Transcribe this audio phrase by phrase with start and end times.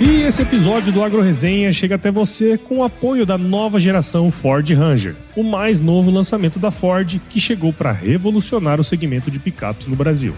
[0.00, 4.30] E esse episódio do Agro Resenha chega até você com o apoio da nova geração
[4.30, 9.40] Ford Ranger, o mais novo lançamento da Ford que chegou para revolucionar o segmento de
[9.40, 10.34] picapes no Brasil.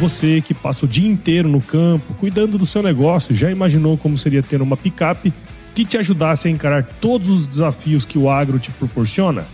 [0.00, 4.16] Você que passa o dia inteiro no campo, cuidando do seu negócio, já imaginou como
[4.16, 5.30] seria ter uma picape
[5.74, 9.44] que te ajudasse a encarar todos os desafios que o agro te proporciona?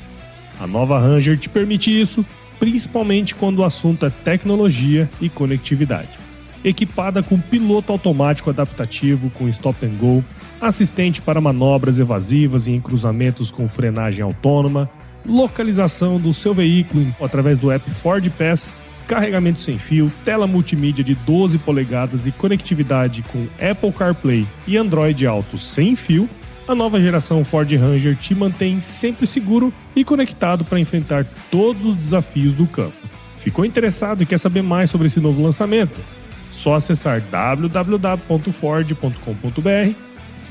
[0.61, 2.25] A nova Ranger te permite isso,
[2.61, 6.28] principalmente quando o assunto é tecnologia e conectividade.
[6.65, 10.25] Equipada com piloto automático adaptativo com stop and go,
[10.61, 14.91] assistente para manobras evasivas e em cruzamentos com frenagem autônoma,
[15.25, 18.73] localização do seu veículo através do app Ford Pass
[19.09, 25.27] carregamento sem fio, tela multimídia de 12 polegadas e conectividade com Apple CarPlay e Android
[25.27, 26.29] Auto sem fio,
[26.69, 31.97] a nova geração Ford Ranger te mantém sempre seguro e conectado para enfrentar todos os
[31.97, 33.09] desafios do campo.
[33.39, 35.99] Ficou interessado e quer saber mais sobre esse novo lançamento?
[36.51, 38.09] Só acessar www.ford.com.br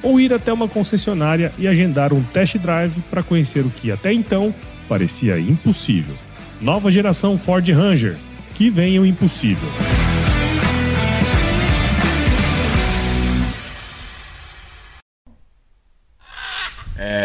[0.04, 4.14] ou ir até uma concessionária e agendar um test drive para conhecer o que até
[4.14, 4.54] então
[4.88, 6.16] parecia impossível.
[6.62, 8.16] Nova geração Ford Ranger
[8.54, 9.70] que venha o impossível.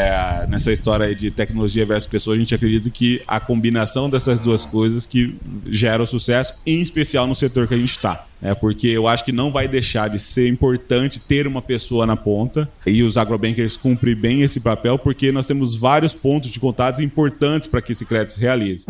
[0.02, 4.40] É, nessa história aí de tecnologia versus pessoa, a gente acredita que a combinação dessas
[4.40, 5.36] duas coisas que
[5.66, 8.26] gera o sucesso, em especial no setor que a gente está.
[8.42, 12.16] É porque eu acho que não vai deixar de ser importante ter uma pessoa na
[12.16, 17.00] ponta e os agrobankers cumprem bem esse papel porque nós temos vários pontos de contatos
[17.00, 18.84] importantes para que esse crédito se realize.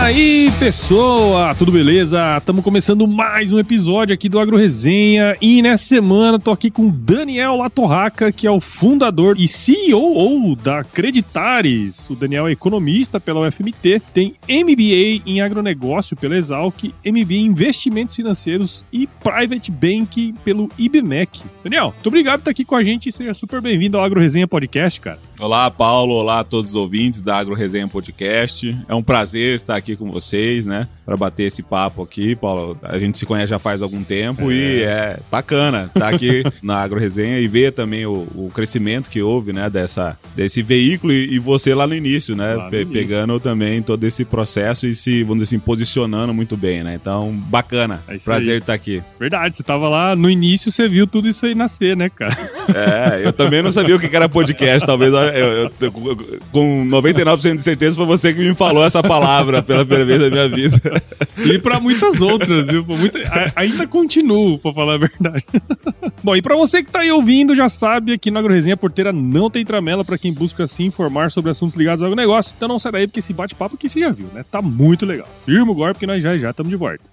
[0.01, 2.37] Aí, pessoa, tudo beleza?
[2.37, 6.89] Estamos começando mais um episódio aqui do Agro Resenha e nessa semana tô aqui com
[6.89, 12.09] Daniel Latorraca, que é o fundador e CEO da Creditares.
[12.09, 18.15] O Daniel é economista pela UFMT, tem MBA em agronegócio pela Exalc, MBA em investimentos
[18.15, 21.43] financeiros e Private Bank pelo IBMEC.
[21.63, 24.19] Daniel, muito obrigado por estar aqui com a gente e seja super bem-vindo ao Agro
[24.19, 25.19] Resenha Podcast, cara.
[25.39, 26.13] Olá, Paulo.
[26.13, 28.77] Olá a todos os ouvintes da Agro Resenha Podcast.
[28.87, 30.87] É um prazer estar aqui com vocês, né?
[31.05, 32.77] Para bater esse papo aqui, Paulo.
[32.83, 34.53] A gente se conhece já faz algum tempo é.
[34.53, 39.21] e é bacana estar aqui na Agro Resenha e ver também o, o, crescimento que
[39.21, 39.69] houve, né?
[39.69, 42.55] Dessa, desse veículo e, e você lá no início, né?
[42.69, 42.93] Pe início.
[42.93, 46.95] Pegando também todo esse processo e se, vamos dizer assim, posicionando muito bem, né?
[46.95, 48.01] Então, bacana.
[48.07, 48.59] É prazer aí.
[48.59, 49.01] estar aqui.
[49.19, 52.37] Verdade, você tava lá no início, você viu tudo isso aí nascer, né, cara?
[52.73, 54.85] É, eu também não sabia o que era podcast.
[54.85, 56.17] Talvez eu, eu, eu,
[56.51, 60.29] com 99% de certeza foi você que me falou essa palavra pela primeira vez na
[60.29, 60.81] minha vida.
[61.43, 62.85] E para muitas outras, viu?
[62.85, 63.19] Muita,
[63.55, 65.43] ainda continuo, pra falar a verdade.
[66.21, 69.49] Bom, e para você que tá aí ouvindo, já sabe, aqui na AgroResenha Porteira não
[69.49, 72.53] tem tramela para quem busca se informar sobre assuntos ligados ao negócio.
[72.55, 74.45] Então não sai daí, porque esse bate-papo aqui você já viu, né?
[74.51, 75.27] Tá muito legal.
[75.45, 77.09] Firma o golpe, porque nós já já estamos de volta.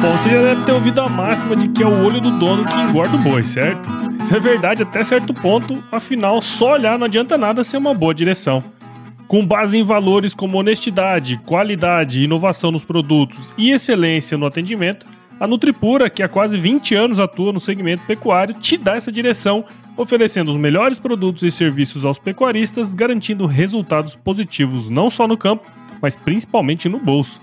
[0.00, 2.64] Bom, você já deve ter ouvido a máxima de que é o olho do dono
[2.64, 3.88] que engorda o boi, certo?
[4.18, 8.14] Isso é verdade até certo ponto, afinal, só olhar não adianta nada ser uma boa
[8.14, 8.64] direção.
[9.26, 15.06] Com base em valores como honestidade, qualidade, inovação nos produtos e excelência no atendimento,
[15.40, 19.64] a Nutripura, que há quase 20 anos atua no segmento pecuário, te dá essa direção,
[19.96, 25.68] oferecendo os melhores produtos e serviços aos pecuaristas, garantindo resultados positivos não só no campo,
[26.00, 27.42] mas principalmente no bolso.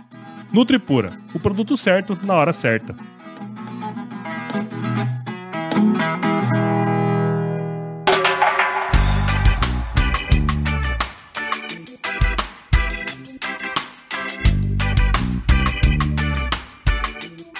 [0.51, 2.93] Nutripura, o produto certo na hora certa.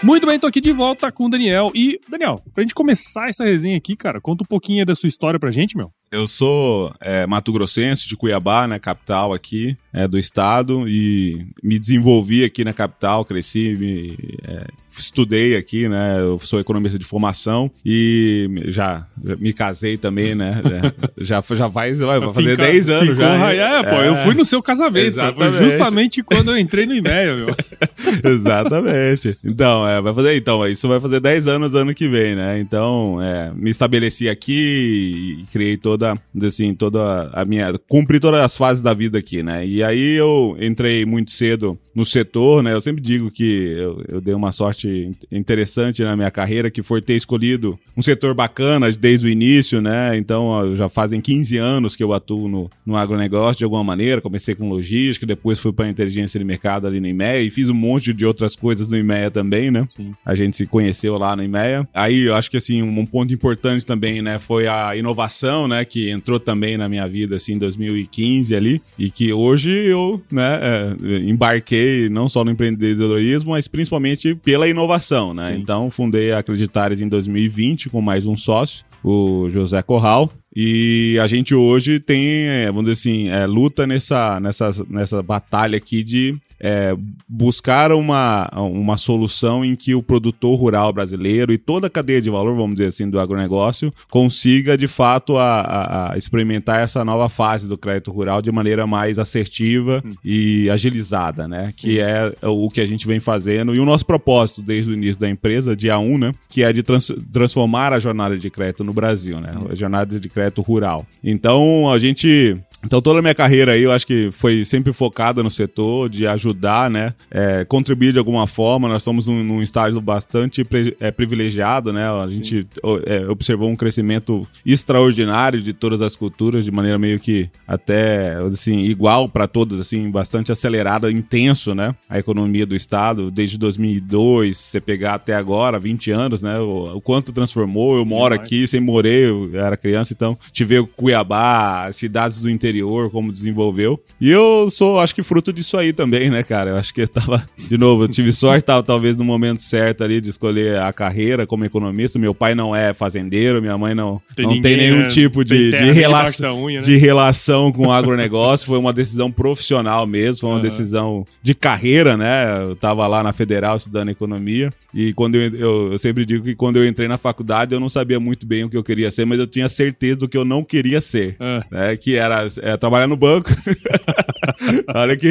[0.03, 1.71] Muito bem, tô aqui de volta com o Daniel.
[1.73, 5.39] E, Daniel, pra gente começar essa resenha aqui, cara, conta um pouquinho da sua história
[5.39, 5.93] pra gente, meu.
[6.11, 11.79] Eu sou é, Mato Grossense, de Cuiabá, né, capital aqui é, do estado, e me
[11.79, 17.71] desenvolvi aqui na capital, cresci, me, é, estudei aqui, né, eu sou economista de formação
[17.85, 20.61] e já, já me casei também, né,
[21.17, 23.53] já, já vai, vai fazer Fica, 10 anos já.
[23.53, 27.55] É, pô, eu fui no seu casamento, foi justamente quando eu entrei no e-mail, meu.
[28.29, 29.37] Exatamente.
[29.43, 33.17] Então, é, vai fazer, então, isso vai fazer 10 anos ano que vem, né, então,
[33.21, 37.77] é, me estabeleci aqui e criei toda toda, assim, toda a minha.
[37.87, 39.65] cumpri todas as fases da vida aqui, né?
[39.65, 42.73] E aí eu entrei muito cedo no setor, né?
[42.73, 47.01] Eu sempre digo que eu, eu dei uma sorte interessante na minha carreira, que foi
[47.01, 50.17] ter escolhido um setor bacana desde o início, né?
[50.17, 54.21] Então já fazem 15 anos que eu atuo no, no agronegócio de alguma maneira.
[54.21, 57.73] Comecei com logística, depois fui para inteligência de mercado ali no IMEA e fiz um
[57.73, 59.87] monte de outras coisas no IMEA também, né?
[59.95, 60.13] Sim.
[60.25, 61.87] A gente se conheceu lá no IMEA.
[61.93, 65.83] Aí eu acho que assim, um ponto importante também, né, foi a inovação, né?
[65.91, 70.59] Que entrou também na minha vida assim em 2015 ali e que hoje eu né,
[70.61, 75.47] é, embarquei não só no empreendedorismo, mas principalmente pela inovação, né?
[75.47, 75.59] Sim.
[75.59, 80.31] Então fundei a Acreditares em 2020 com mais um sócio, o José Corral.
[80.55, 85.77] E a gente hoje tem, é, vamos dizer assim, é, luta nessa, nessa, nessa batalha
[85.77, 86.95] aqui de é,
[87.27, 92.29] buscar uma, uma solução em que o produtor rural brasileiro e toda a cadeia de
[92.29, 97.27] valor, vamos dizer assim, do agronegócio, consiga de fato a, a, a experimentar essa nova
[97.27, 100.11] fase do crédito rural de maneira mais assertiva hum.
[100.23, 101.73] e agilizada, né?
[101.75, 102.05] Que hum.
[102.05, 103.73] é o que a gente vem fazendo.
[103.73, 106.35] E o nosso propósito desde o início da empresa, dia 1, né?
[106.47, 109.53] Que é de trans transformar a jornada de crédito no Brasil, né?
[109.57, 109.67] Hum.
[109.71, 111.07] A jornada de crédito rural.
[111.23, 115.43] Então, a gente então toda a minha carreira aí eu acho que foi sempre focada
[115.43, 118.87] no setor de ajudar, né, é, contribuir de alguma forma.
[118.87, 122.09] Nós estamos num, num estágio bastante pre, é, privilegiado, né?
[122.09, 122.67] A gente
[123.05, 128.79] é, observou um crescimento extraordinário de todas as culturas de maneira meio que até assim
[128.79, 131.95] igual para todas, assim bastante acelerada, intenso, né?
[132.09, 136.59] A economia do estado desde 2002, você pegar até agora, 20 anos, né?
[136.59, 137.97] O, o quanto transformou.
[137.97, 143.11] Eu moro aqui, sem morrer, eu era criança, então tive Cuiabá, cidades do interior anterior,
[143.11, 143.99] como desenvolveu.
[144.19, 146.71] E eu sou, acho que fruto disso aí também, né, cara?
[146.71, 150.03] Eu acho que eu tava, de novo, eu tive sorte, tava, talvez no momento certo
[150.03, 152.17] ali de escolher a carreira como economista.
[152.17, 155.07] Meu pai não é fazendeiro, minha mãe não tem, não tem nenhum né?
[155.07, 156.85] tipo de, de, relação, unha, né?
[156.85, 158.65] de relação com o agronegócio.
[158.65, 160.61] Foi uma decisão profissional mesmo, foi uma uhum.
[160.61, 162.63] decisão de carreira, né?
[162.69, 164.71] Eu tava lá na Federal estudando economia.
[164.93, 167.89] E quando eu, eu, eu sempre digo que quando eu entrei na faculdade, eu não
[167.89, 170.45] sabia muito bem o que eu queria ser, mas eu tinha certeza do que eu
[170.45, 171.35] não queria ser.
[171.39, 171.61] Uhum.
[171.71, 171.97] Né?
[171.97, 173.49] Que era é, trabalhar no banco.
[174.93, 175.29] Olha que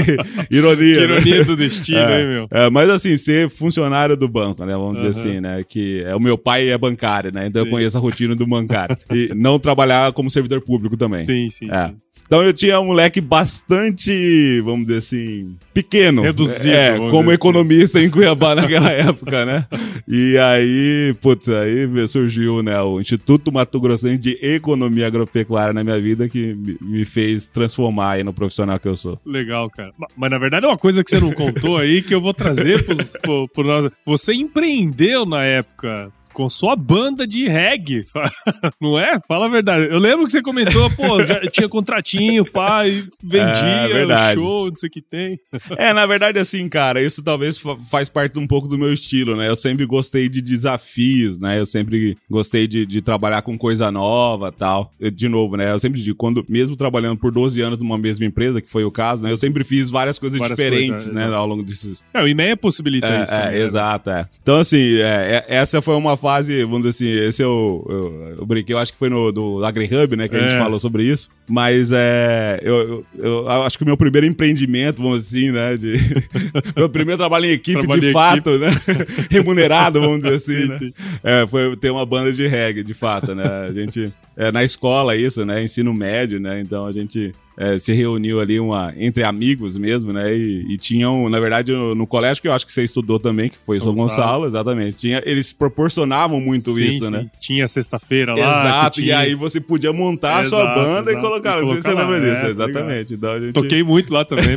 [0.50, 0.96] ironia.
[0.96, 1.44] Que ironia né?
[1.44, 2.48] do destino, é, hein, meu?
[2.50, 4.72] É, mas assim, ser funcionário do banco, né?
[4.72, 5.10] Vamos uhum.
[5.10, 5.62] dizer assim, né?
[5.66, 7.46] Que é, o meu pai é bancário, né?
[7.46, 7.68] Então sim.
[7.68, 8.96] eu conheço a rotina do bancário.
[9.12, 11.24] E não trabalhar como servidor público também.
[11.24, 11.88] Sim, sim, é.
[11.88, 11.96] sim.
[12.26, 16.22] Então eu tinha um moleque bastante, vamos dizer assim, pequeno.
[16.22, 16.74] Reduzido.
[16.74, 18.06] É, como economista assim.
[18.06, 19.66] em Cuiabá naquela época, né?
[20.06, 26.00] E aí, putz, aí surgiu né, o Instituto Mato Grossense de Economia Agropecuária na minha
[26.00, 29.18] vida que me fez transformar aí no profissional que eu sou.
[29.24, 29.92] Legal, cara.
[30.16, 32.84] Mas na verdade é uma coisa que você não contou aí que eu vou trazer
[32.84, 33.90] pros, pro, pro nós.
[34.04, 38.06] Você empreendeu na época com sua banda de reggae.
[38.80, 39.18] Não é?
[39.20, 39.88] Fala a verdade.
[39.90, 44.88] Eu lembro que você comentou, pô, já tinha contratinho, pai, vendia é, show, não sei
[44.88, 45.38] o que tem.
[45.76, 47.60] É, na verdade, assim, cara, isso talvez
[47.90, 49.48] faz parte um pouco do meu estilo, né?
[49.48, 51.58] Eu sempre gostei de desafios, né?
[51.58, 54.92] Eu sempre gostei de, de trabalhar com coisa nova tal.
[54.98, 55.70] Eu, de novo, né?
[55.70, 58.90] Eu sempre digo, quando, mesmo trabalhando por 12 anos numa mesma empresa, que foi o
[58.90, 59.30] caso, né?
[59.30, 61.34] Eu sempre fiz várias coisas várias diferentes, coisas, é, né?
[61.34, 62.02] Ao longo desses...
[62.12, 63.34] É, o e-mail possibilita é, isso.
[63.34, 63.58] É, né?
[63.58, 64.28] exato, é.
[64.42, 68.46] Então, assim, é, é, essa foi uma fase, vamos dizer assim, esse eu, eu, eu
[68.46, 70.58] brinquei, eu acho que foi no do AgriHub, né, que a gente é.
[70.58, 71.28] falou sobre isso.
[71.48, 75.76] Mas é, eu, eu, eu, acho que o meu primeiro empreendimento, vamos dizer assim, né,
[75.76, 75.94] de,
[76.76, 78.58] meu primeiro trabalho em equipe, trabalho de em fato, equipe.
[78.58, 78.70] né,
[79.30, 80.92] remunerado, vamos dizer assim, sim, né, sim.
[81.24, 85.16] É, foi ter uma banda de reggae, de fato, né, a gente, é, na escola
[85.16, 89.76] isso, né, ensino médio, né, então a gente é, se reuniu ali uma, entre amigos
[89.76, 90.34] mesmo, né?
[90.34, 93.50] E, e tinham, na verdade, no, no, colégio que eu acho que você estudou também,
[93.50, 94.96] que foi São, São Gonçalo, Gonçalo, exatamente.
[94.96, 97.10] Tinha, eles proporcionavam muito sim, isso, sim.
[97.10, 97.26] né?
[97.38, 98.60] Tinha sexta-feira lá.
[98.60, 99.08] Exato, tinha...
[99.08, 101.18] e aí você podia montar a sua banda exato.
[101.18, 101.58] e colocar.
[101.58, 103.14] E não sei se você lembra é, disso, exatamente.
[103.14, 103.52] Então, gente...
[103.52, 104.56] Toquei muito lá também.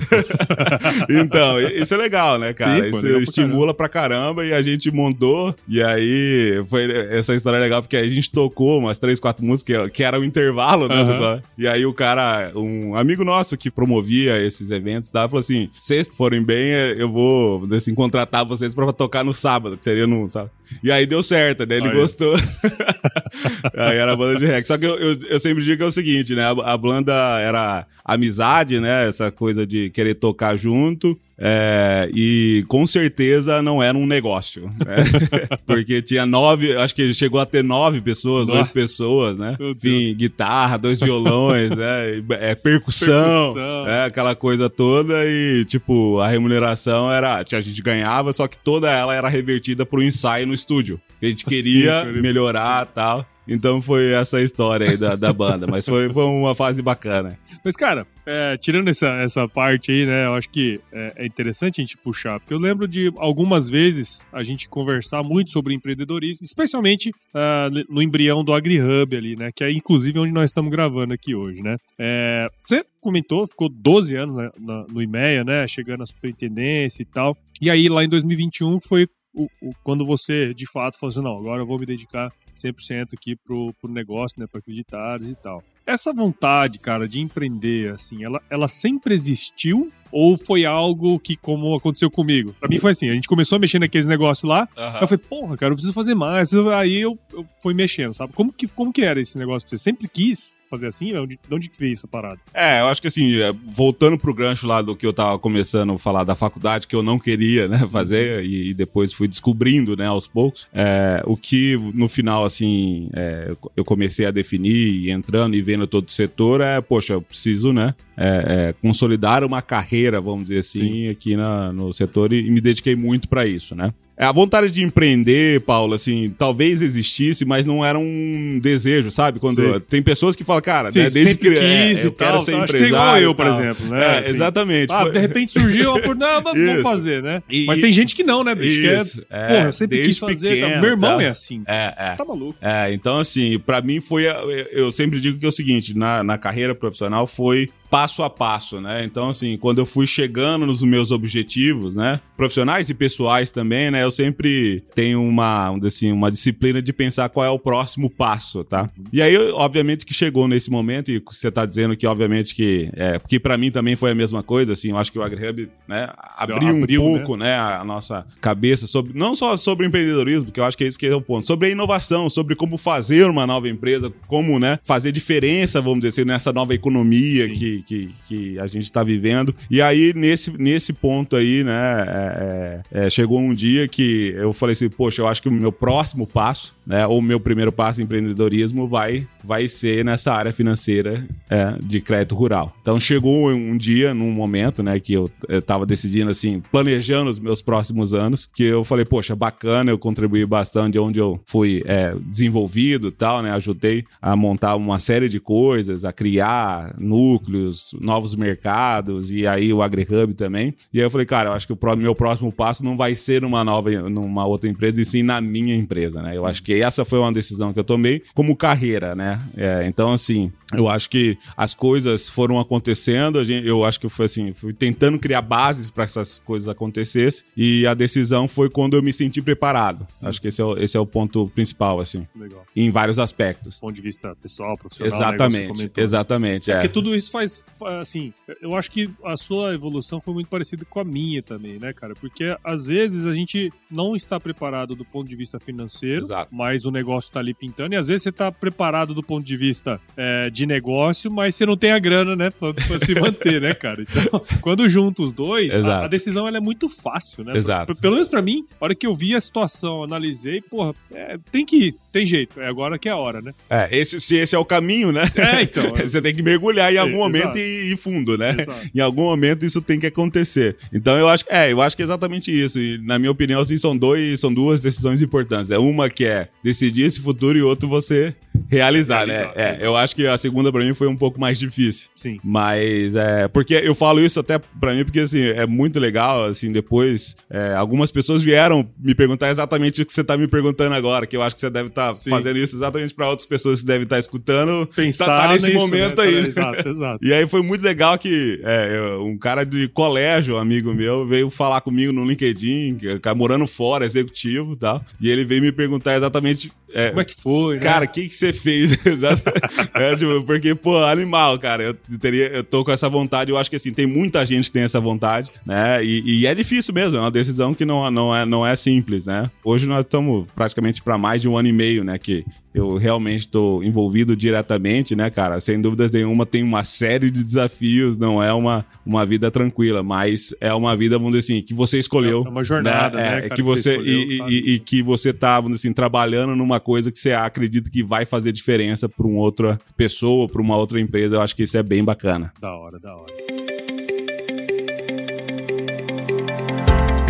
[1.12, 2.84] então, isso é legal, né, cara?
[2.84, 5.54] Sim, isso pô, estimula pra caramba e a gente montou.
[5.68, 9.90] E aí foi essa história legal porque a gente tocou umas três, quatro músicas que,
[9.90, 11.04] que era o intervalo, né?
[11.04, 11.44] Do...
[11.58, 15.28] E aí o cara, um um amigo nosso que promovia esses eventos, tá?
[15.28, 19.84] falou assim: se forem bem, eu vou assim, contratar vocês pra tocar no sábado, que
[19.84, 20.52] seria no sábado.
[20.84, 21.78] E aí deu certo, né?
[21.78, 22.00] Ele Olha.
[22.00, 22.36] gostou.
[23.78, 24.68] aí era a banda de reggae.
[24.68, 26.44] Só que eu, eu, eu, sempre digo que é o seguinte, né?
[26.44, 29.08] A, a banda era amizade, né?
[29.08, 31.20] Essa coisa de querer tocar junto.
[31.46, 35.04] É, e com certeza não era um negócio, né?
[35.66, 39.58] Porque tinha nove, acho que chegou a ter nove pessoas, oito pessoas, né?
[39.60, 42.24] Enfim, guitarra, dois violões, né?
[42.40, 43.88] É, percussão, percussão.
[43.88, 48.92] É, aquela coisa toda e, tipo, a remuneração era, a gente ganhava, só que toda
[48.92, 51.00] ela era revertida pro ensaio no estúdio.
[51.22, 53.28] A gente queria Sim, melhorar e tal.
[53.48, 57.38] Então foi essa história aí da, da banda, mas foi, foi uma fase bacana.
[57.64, 61.82] Mas, cara, é, tirando essa, essa parte aí, né, eu acho que é, é, interessante
[61.82, 66.46] a gente puxar, porque eu lembro de algumas vezes a gente conversar muito sobre empreendedorismo,
[66.46, 71.14] especialmente uh, no embrião do AgriHub ali, né, que é inclusive onde nós estamos gravando
[71.14, 71.76] aqui hoje, né.
[72.00, 77.06] É, você comentou, ficou 12 anos na, na, no IMEA, né, chegando à superintendência e
[77.06, 81.22] tal, e aí lá em 2021 foi o, o, quando você de fato falou assim,
[81.22, 85.36] não, agora eu vou me dedicar 100% aqui pro, pro negócio, né, para acreditares e
[85.36, 85.64] tal.
[85.86, 91.76] Essa vontade, cara, de empreender, assim, ela, ela sempre existiu ou foi algo que, como
[91.76, 92.56] aconteceu comigo?
[92.60, 94.98] Pra mim foi assim, a gente começou a mexer naqueles negócios lá, uhum.
[95.02, 96.54] eu falei, porra, cara, eu preciso fazer mais.
[96.54, 98.32] Aí eu, eu fui mexendo, sabe?
[98.34, 99.68] Como que, como que era esse negócio?
[99.68, 101.08] Você sempre quis fazer assim?
[101.08, 102.40] De onde que veio essa parada?
[102.54, 105.94] É, eu acho que assim, é, voltando pro gancho lá do que eu tava começando
[105.94, 109.96] a falar da faculdade, que eu não queria, né, fazer, e, e depois fui descobrindo,
[109.96, 115.56] né, aos poucos, é, o que no final, assim, é, eu comecei a definir, entrando
[115.56, 120.22] e vendo todo o setor, é, poxa, eu preciso, né, é, é, consolidar uma carreira,
[120.22, 121.10] vamos dizer assim, Sim.
[121.10, 123.94] aqui na, no setor e, e me dediquei muito para isso, né?
[124.16, 129.40] É, a vontade de empreender, Paulo, assim, talvez existisse, mas não era um desejo, sabe?
[129.40, 129.80] Quando Sim.
[129.90, 132.64] tem pessoas que falam, cara, Sim, né, desde que é, eu tal, quero ser tal.
[132.64, 132.64] empresário.
[132.64, 134.04] Acho que é igual eu, por exemplo, né?
[134.04, 134.94] É, assim, exatamente.
[134.94, 135.12] Ah, foi...
[135.12, 137.42] de repente surgiu a oportunidade, vamos fazer, né?
[137.50, 138.86] E, mas tem gente que não, né, bicho?
[138.86, 140.50] Isso, é, porra, eu sempre quis fazer.
[140.50, 140.82] Pequeno, tá?
[140.82, 141.24] Meu irmão tá?
[141.24, 141.64] é assim.
[141.66, 142.10] É, é.
[142.10, 142.56] Você tá maluco.
[142.62, 144.26] É, então, assim, para mim foi.
[144.72, 148.82] Eu sempre digo que é o seguinte: na, na carreira profissional foi passo a passo,
[148.82, 149.04] né?
[149.04, 152.20] Então, assim, quando eu fui chegando nos meus objetivos, né?
[152.36, 154.04] Profissionais e pessoais também, né?
[154.04, 158.90] Eu sempre tenho uma, assim, uma disciplina de pensar qual é o próximo passo, tá?
[159.12, 162.90] E aí, obviamente, que chegou nesse momento, e você tá dizendo que, obviamente, que.
[162.94, 165.70] É, porque para mim também foi a mesma coisa, assim, eu acho que o AgriHub,
[165.88, 167.46] né, abriu, abriu um pouco, né?
[167.46, 167.56] né?
[167.56, 169.14] a nossa cabeça sobre.
[169.14, 171.68] Não só sobre empreendedorismo, porque eu acho que é isso que é o ponto, sobre
[171.68, 176.28] a inovação, sobre como fazer uma nova empresa, como, né, fazer diferença, vamos dizer assim,
[176.28, 179.56] nessa nova economia que que, que a gente está vivendo.
[179.70, 184.54] E aí, nesse, nesse ponto aí, né, é, é, é, chegou um dia que eu
[184.54, 188.02] falei assim, poxa, eu acho que o meu próximo passo, né, o meu primeiro passo
[188.02, 192.76] em empreendedorismo vai, vai ser nessa área financeira é, de crédito rural.
[192.82, 197.62] Então, chegou um dia, num momento, né, que eu, estava decidindo, assim, planejando os meus
[197.62, 203.12] próximos anos, que eu falei, poxa, bacana, eu contribuí bastante onde eu fui é, desenvolvido
[203.12, 209.32] tal, né, ajudei a montar uma série de coisas, a criar núcleos, novos, novos mercados,
[209.32, 210.74] e aí o AgriHub também.
[210.94, 213.42] E aí eu falei, cara, eu acho que o meu próximo passo não vai ser
[213.42, 216.36] numa nova, numa outra empresa, e sim na minha empresa, né?
[216.36, 219.42] Eu acho que essa foi uma decisão que eu tomei como carreira, né?
[219.56, 224.26] É, então, assim, eu acho que as coisas foram acontecendo, gente, eu acho que foi
[224.26, 229.04] assim, fui tentando criar bases para essas coisas acontecessem, e a decisão foi quando eu
[229.04, 230.08] me senti preparado.
[230.22, 232.28] Acho que esse é o, esse é o ponto principal, assim.
[232.36, 232.66] Legal.
[232.76, 233.76] Em vários aspectos.
[233.76, 235.14] Do ponto de vista pessoal, profissional.
[235.14, 236.72] Exatamente, né, exatamente.
[236.72, 236.76] É.
[236.76, 237.66] Porque tudo isso faz
[238.00, 241.94] assim, eu acho que a sua evolução foi muito parecida com a minha também, né,
[241.94, 242.14] cara?
[242.16, 246.54] Porque às vezes a gente não está preparado do ponto de vista financeiro, Exato.
[246.64, 249.58] Mas o negócio está ali pintando, e às vezes você está preparado do ponto de
[249.58, 253.60] vista é, de negócio, mas você não tem a grana, né, pra, pra se manter,
[253.60, 254.02] né, cara?
[254.02, 257.52] Então, quando junta os dois, a, a, decisão é muito fácil, né?
[257.54, 257.94] Exato.
[257.98, 261.66] pelo menos para mim, a hora que eu vi a situação, analisei, porra, é, tem
[261.66, 263.52] que ir, tem jeito, é agora que é a hora, né?
[263.70, 265.24] É, esse, se esse é o caminho, né?
[265.36, 265.92] É, então.
[266.00, 268.56] você tem que mergulhar em algum é, momento e, e, fundo, né?
[268.58, 268.90] Exato.
[268.96, 270.78] Em algum momento isso tem que acontecer.
[270.94, 272.80] Então eu acho, é, eu acho que é exatamente isso.
[272.80, 275.72] E na minha opinião, assim, são dois, são duas decisões importantes.
[275.72, 278.34] É uma que é decidir esse futuro e outra você
[278.70, 279.52] realizar, né?
[279.56, 282.10] É, eu acho que a segunda para mim foi um pouco mais difícil.
[282.16, 282.40] Sim.
[282.44, 286.72] Mas é porque eu falo isso até para mim porque assim é muito legal assim
[286.72, 291.26] depois é, algumas pessoas vieram me perguntar exatamente o que você tá me perguntando agora,
[291.26, 293.88] que eu acho que você deve estar tá fazendo isso exatamente para outras pessoas que
[293.88, 296.28] devem estar tá escutando, pensar tá, tá nesse nisso, momento né?
[296.28, 296.42] aí.
[296.42, 296.48] Né?
[296.48, 297.20] Exato, exato.
[297.24, 301.50] E aí foi muito legal que é, um cara de colégio, um amigo meu, veio
[301.50, 305.04] falar comigo no LinkedIn, que tá morando fora, executivo e tal.
[305.20, 306.72] E ele veio me perguntar exatamente.
[306.94, 307.80] É, Como é que foi?
[307.80, 308.08] Cara, o né?
[308.08, 308.92] que, que você fez,
[309.94, 311.84] é, tipo, porque, pô, animal, cara.
[311.84, 314.72] Eu, teria, eu tô com essa vontade, eu acho que assim, tem muita gente que
[314.72, 316.04] tem essa vontade, né?
[316.04, 319.26] E, e é difícil mesmo, é uma decisão que não, não, é, não é simples,
[319.26, 319.50] né?
[319.64, 322.18] Hoje nós estamos praticamente para mais de um ano e meio, né?
[322.18, 325.60] Que eu realmente estou envolvido diretamente, né, cara?
[325.60, 330.56] Sem dúvidas nenhuma, tem uma série de desafios, não é uma, uma vida tranquila, mas
[330.60, 332.44] é uma vida, vamos dizer assim, que você escolheu.
[332.46, 333.24] É uma jornada, né?
[333.24, 333.38] né?
[333.38, 335.88] É, cara, que você, que você escolheu, e, e, e, que você tá, vamos dizer
[335.88, 340.48] assim, trabalhando numa coisa que você acredita que vai fazer diferença para uma outra pessoa,
[340.48, 341.36] para uma outra empresa.
[341.36, 342.52] Eu acho que isso é bem bacana.
[342.60, 343.34] Da hora, da hora.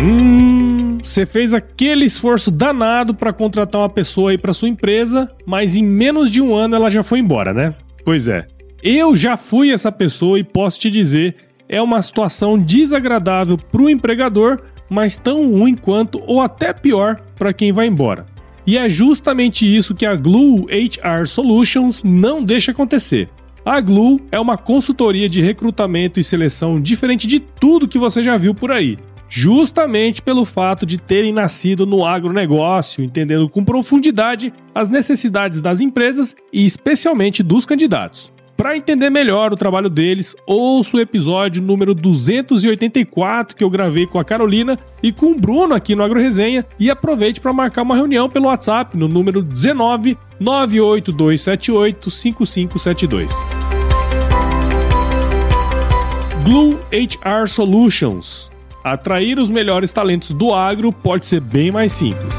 [0.02, 0.63] Hum,
[1.04, 5.84] você fez aquele esforço danado para contratar uma pessoa aí para sua empresa, mas em
[5.84, 7.74] menos de um ano ela já foi embora, né?
[8.04, 8.46] Pois é.
[8.82, 11.36] Eu já fui essa pessoa e posso te dizer,
[11.68, 17.52] é uma situação desagradável para o empregador, mas tão ruim quanto ou até pior para
[17.52, 18.24] quem vai embora.
[18.66, 23.28] E é justamente isso que a Glue HR Solutions não deixa acontecer.
[23.64, 28.36] A Glue é uma consultoria de recrutamento e seleção diferente de tudo que você já
[28.36, 28.98] viu por aí
[29.36, 36.36] justamente pelo fato de terem nascido no agronegócio, entendendo com profundidade as necessidades das empresas
[36.52, 38.32] e especialmente dos candidatos.
[38.56, 44.20] Para entender melhor o trabalho deles, ouça o episódio número 284 que eu gravei com
[44.20, 48.28] a Carolina e com o Bruno aqui no AgroResenha e aproveite para marcar uma reunião
[48.28, 53.32] pelo WhatsApp no número 19 98278 5572.
[56.44, 58.53] Glue HR Solutions
[58.84, 62.34] Atrair os melhores talentos do agro pode ser bem mais simples.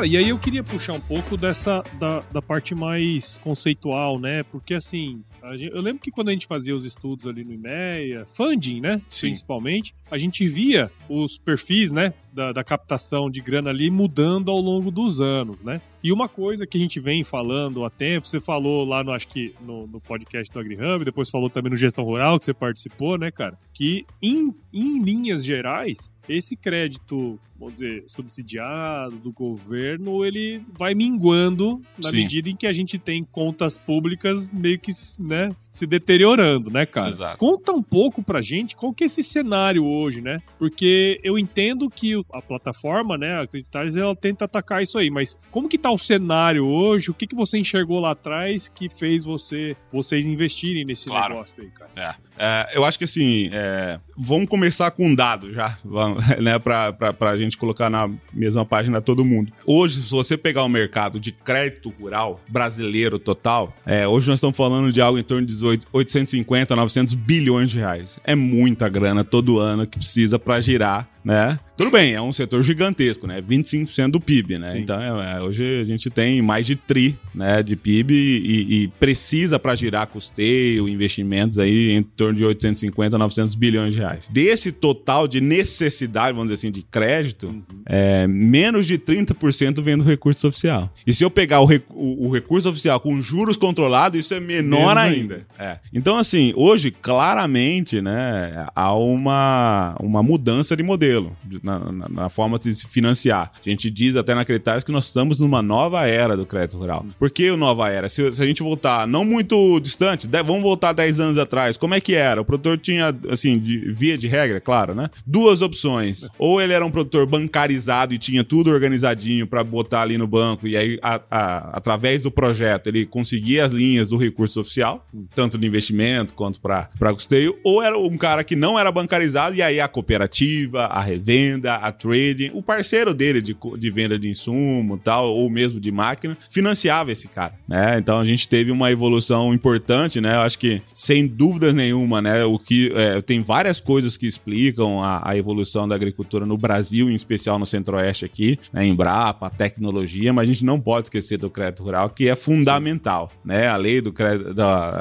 [0.00, 4.42] Cara, e aí eu queria puxar um pouco dessa da, da parte mais conceitual, né?
[4.44, 5.22] Porque assim,
[5.56, 9.02] Gente, eu lembro que quando a gente fazia os estudos ali no IMEA, funding, né?
[9.08, 9.28] Sim.
[9.28, 12.14] Principalmente, a gente via os perfis, né?
[12.32, 15.80] Da, da, captação de grana ali mudando ao longo dos anos, né?
[16.02, 19.28] E uma coisa que a gente vem falando há tempo, você falou lá no, acho
[19.28, 23.18] que no, no podcast do AgriHub, depois falou também no Gestão Rural, que você participou,
[23.18, 23.58] né, cara?
[23.72, 31.80] Que em, em linhas gerais, esse crédito, vamos dizer, subsidiado do governo, ele vai minguando
[31.98, 32.16] na Sim.
[32.16, 37.10] medida em que a gente tem contas públicas meio que, né, se deteriorando, né, cara?
[37.10, 37.36] Exato.
[37.38, 40.40] Conta um pouco pra gente qual que é esse cenário hoje, né?
[40.58, 45.38] Porque eu entendo que a plataforma, né, a Acreditares, ela tenta atacar isso aí, mas
[45.50, 47.10] como que tá o cenário hoje?
[47.10, 51.34] O que, que você enxergou lá atrás que fez você vocês investirem nesse claro.
[51.34, 51.90] negócio aí, cara?
[51.96, 52.30] É.
[52.42, 55.76] É, eu acho que assim, é, vamos começar com um dado já,
[56.40, 59.52] né, pra, pra, pra gente colocar na mesma página todo mundo.
[59.66, 64.56] Hoje, se você pegar o mercado de crédito rural brasileiro total, é, hoje nós estamos
[64.56, 65.54] falando de algo em torno de
[65.92, 68.18] 850, 900 bilhões de reais.
[68.24, 71.58] É muita grana todo ano que precisa para girar né?
[71.80, 73.40] Tudo bem, é um setor gigantesco, né?
[73.40, 74.68] 25% do PIB, né?
[74.68, 74.80] Sim.
[74.80, 78.88] Então, é, é, hoje a gente tem mais de tri, né, de PIB e, e
[78.88, 84.28] precisa para girar custeio, investimentos aí em torno de 850 a 900 bilhões de reais.
[84.30, 87.62] Desse total de necessidade, vamos dizer assim, de crédito, uhum.
[87.86, 90.92] é, menos de 30% vem do recurso oficial.
[91.06, 94.96] E se eu pegar o, o, o recurso oficial com juros controlados, isso é menor
[94.96, 95.34] Menos ainda.
[95.34, 95.46] ainda.
[95.58, 95.78] É.
[95.94, 101.36] Então, assim, hoje, claramente, né, há uma, uma mudança de modelo modelo,
[101.78, 103.52] na, na, na, forma de se financiar.
[103.54, 107.04] A gente diz até na Creditários que nós estamos numa nova era do crédito rural.
[107.18, 108.08] Por que nova era?
[108.08, 111.94] Se, se a gente voltar não muito distante, de, vamos voltar 10 anos atrás, como
[111.94, 112.40] é que era?
[112.40, 115.10] O produtor tinha, assim, de, via de regra, claro, né?
[115.26, 116.28] Duas opções.
[116.38, 120.66] Ou ele era um produtor bancarizado e tinha tudo organizadinho para botar ali no banco,
[120.66, 125.58] e aí, a, a, através do projeto, ele conseguia as linhas do recurso oficial, tanto
[125.58, 129.80] de investimento quanto para custeio, ou era um cara que não era bancarizado, e aí
[129.80, 135.34] a cooperativa, a revenda, a trading, o parceiro dele de, de venda de insumo tal,
[135.34, 137.98] ou mesmo de máquina, financiava esse cara, né?
[137.98, 140.34] Então a gente teve uma evolução importante, né?
[140.34, 142.44] Eu acho que, sem dúvidas nenhuma, né?
[142.44, 147.10] O que é, tem várias coisas que explicam a, a, evolução da agricultura no Brasil,
[147.10, 148.86] em especial no Centro-Oeste aqui, né?
[148.86, 153.68] Embrapa, tecnologia, mas a gente não pode esquecer do crédito rural, que é fundamental, né?
[153.68, 154.54] A lei do crédito,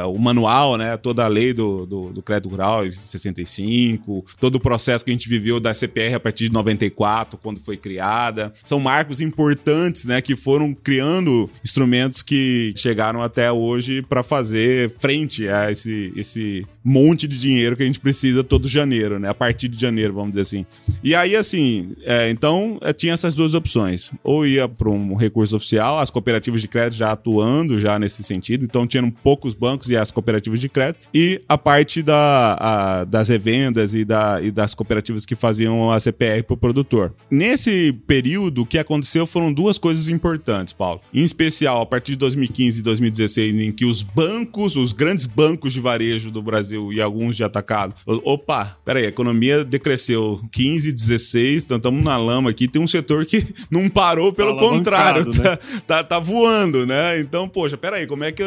[0.07, 0.97] o manual, né?
[0.97, 5.29] Toda a lei do, do, do crédito rural, 65, todo o processo que a gente
[5.29, 8.51] viveu da CPR a partir desde 94, quando foi criada.
[8.63, 15.47] São marcos importantes, né, que foram criando instrumentos que chegaram até hoje para fazer frente
[15.47, 19.29] a esse, esse monte de dinheiro que a gente precisa todo janeiro, né?
[19.29, 20.65] A partir de janeiro, vamos dizer assim.
[21.03, 24.11] E aí, assim, é, então é, tinha essas duas opções.
[24.23, 28.65] Ou ia para um recurso oficial, as cooperativas de crédito já atuando já nesse sentido,
[28.65, 33.29] então tinham poucos bancos e as cooperativas de crédito, e a parte da, a, das
[33.29, 35.99] revendas e, da, e das cooperativas que faziam a
[36.43, 37.13] Para o produtor.
[37.29, 41.01] Nesse período, o que aconteceu foram duas coisas importantes, Paulo.
[41.13, 45.73] Em especial, a partir de 2015 e 2016, em que os bancos, os grandes bancos
[45.73, 51.63] de varejo do Brasil e alguns de atacado, opa, peraí, a economia decresceu 15, 16,
[51.63, 52.67] então estamos na lama aqui.
[52.67, 55.31] Tem um setor que não parou, pelo tá contrário, né?
[55.31, 57.19] tá, tá, tá, voando, né?
[57.19, 58.43] Então, poxa, peraí, como é que,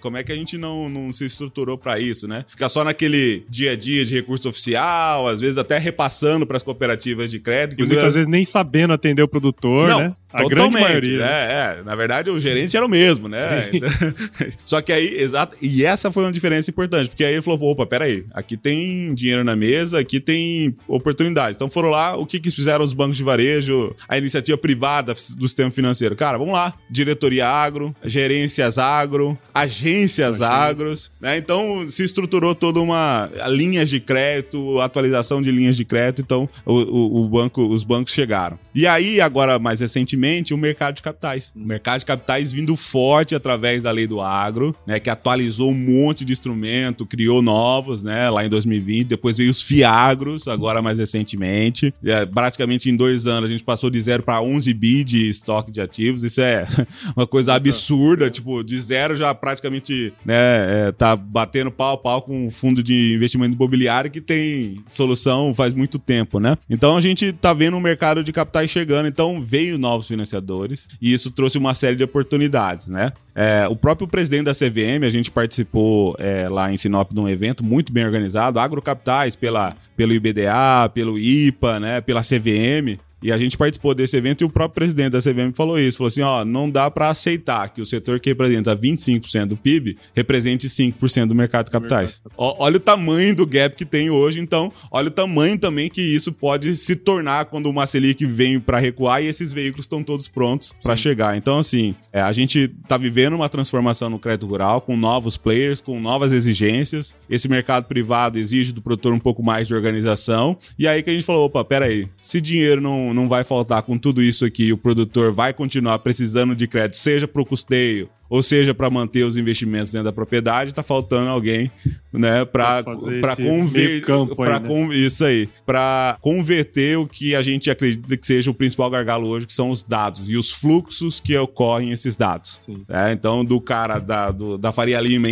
[0.00, 2.44] como é que a gente não, não se estruturou para isso, né?
[2.48, 6.62] Ficar só naquele dia a dia de recurso oficial, às vezes até repassando para as
[6.62, 6.99] cooperativas
[7.30, 7.82] de crédito.
[7.82, 10.16] E muitas vezes nem sabendo atender o produtor, não, né?
[10.32, 10.72] A Totalmente.
[10.72, 11.24] grande maioria.
[11.24, 13.70] É, é, na verdade, o gerente era o mesmo, né?
[14.64, 15.56] Só que aí, exato.
[15.60, 19.42] E essa foi uma diferença importante, porque aí ele falou: opa, peraí, aqui tem dinheiro
[19.42, 21.56] na mesa, aqui tem oportunidades.
[21.56, 25.48] Então foram lá, o que, que fizeram os bancos de varejo, a iniciativa privada do
[25.48, 26.14] sistema financeiro?
[26.14, 26.74] Cara, vamos lá.
[26.88, 31.36] Diretoria agro, gerências agro, agências agros, né?
[31.36, 36.74] Então se estruturou toda uma linhas de crédito, atualização de linhas de crédito, então o,
[36.74, 38.58] o, o banco, os bancos chegaram.
[38.74, 41.52] E aí, agora, mais recentemente, recentemente o mercado de capitais.
[41.56, 45.74] O mercado de capitais vindo forte através da lei do agro, né, que atualizou um
[45.74, 49.08] monte de instrumento, criou novos, né, lá em 2020.
[49.08, 51.92] Depois veio os fiagros, agora mais recentemente.
[52.04, 55.70] É, praticamente em dois anos a gente passou de zero para 11 bi de estoque
[55.70, 56.22] de ativos.
[56.22, 56.66] Isso é
[57.16, 62.22] uma coisa absurda, tipo, de zero já praticamente, né, é, tá batendo pau a pau
[62.22, 66.56] com um fundo de investimento imobiliário que tem solução faz muito tempo, né?
[66.68, 71.12] Então a gente tá vendo um mercado de capitais chegando, então veio novos financiadores, e
[71.12, 73.12] isso trouxe uma série de oportunidades, né?
[73.34, 77.28] É, o próprio presidente da CVM, a gente participou é, lá em Sinop de um
[77.28, 83.38] evento muito bem organizado, Agrocapitais, pela, pelo IBDA, pelo IPA, né, pela CVM, e a
[83.38, 85.98] gente participou desse evento e o próprio presidente da CVM falou isso.
[85.98, 89.96] Falou assim: ó, não dá para aceitar que o setor que representa 25% do PIB
[90.14, 92.22] represente 5% do mercado de capitais.
[92.36, 96.32] Olha o tamanho do gap que tem hoje, então, olha o tamanho também que isso
[96.32, 100.74] pode se tornar quando uma Selic vem para recuar e esses veículos estão todos prontos
[100.82, 101.36] para chegar.
[101.36, 105.80] Então, assim, é, a gente tá vivendo uma transformação no crédito rural com novos players,
[105.80, 107.14] com novas exigências.
[107.28, 110.56] Esse mercado privado exige do produtor um pouco mais de organização.
[110.78, 113.98] E aí que a gente falou: opa, peraí, se dinheiro não não, vai faltar com
[113.98, 118.44] tudo isso aqui, o produtor vai continuar precisando de crédito, seja para o custeio, ou
[118.44, 121.70] seja, para manter os investimentos dentro da propriedade, está faltando alguém,
[122.12, 124.02] né, para converter,
[124.36, 124.96] para né?
[124.96, 129.46] isso aí, para converter o que a gente acredita que seja o principal gargalo hoje,
[129.46, 132.60] que são os dados e os fluxos que ocorrem esses dados.
[132.88, 135.28] É, então, do cara da, do, da Faria Lima,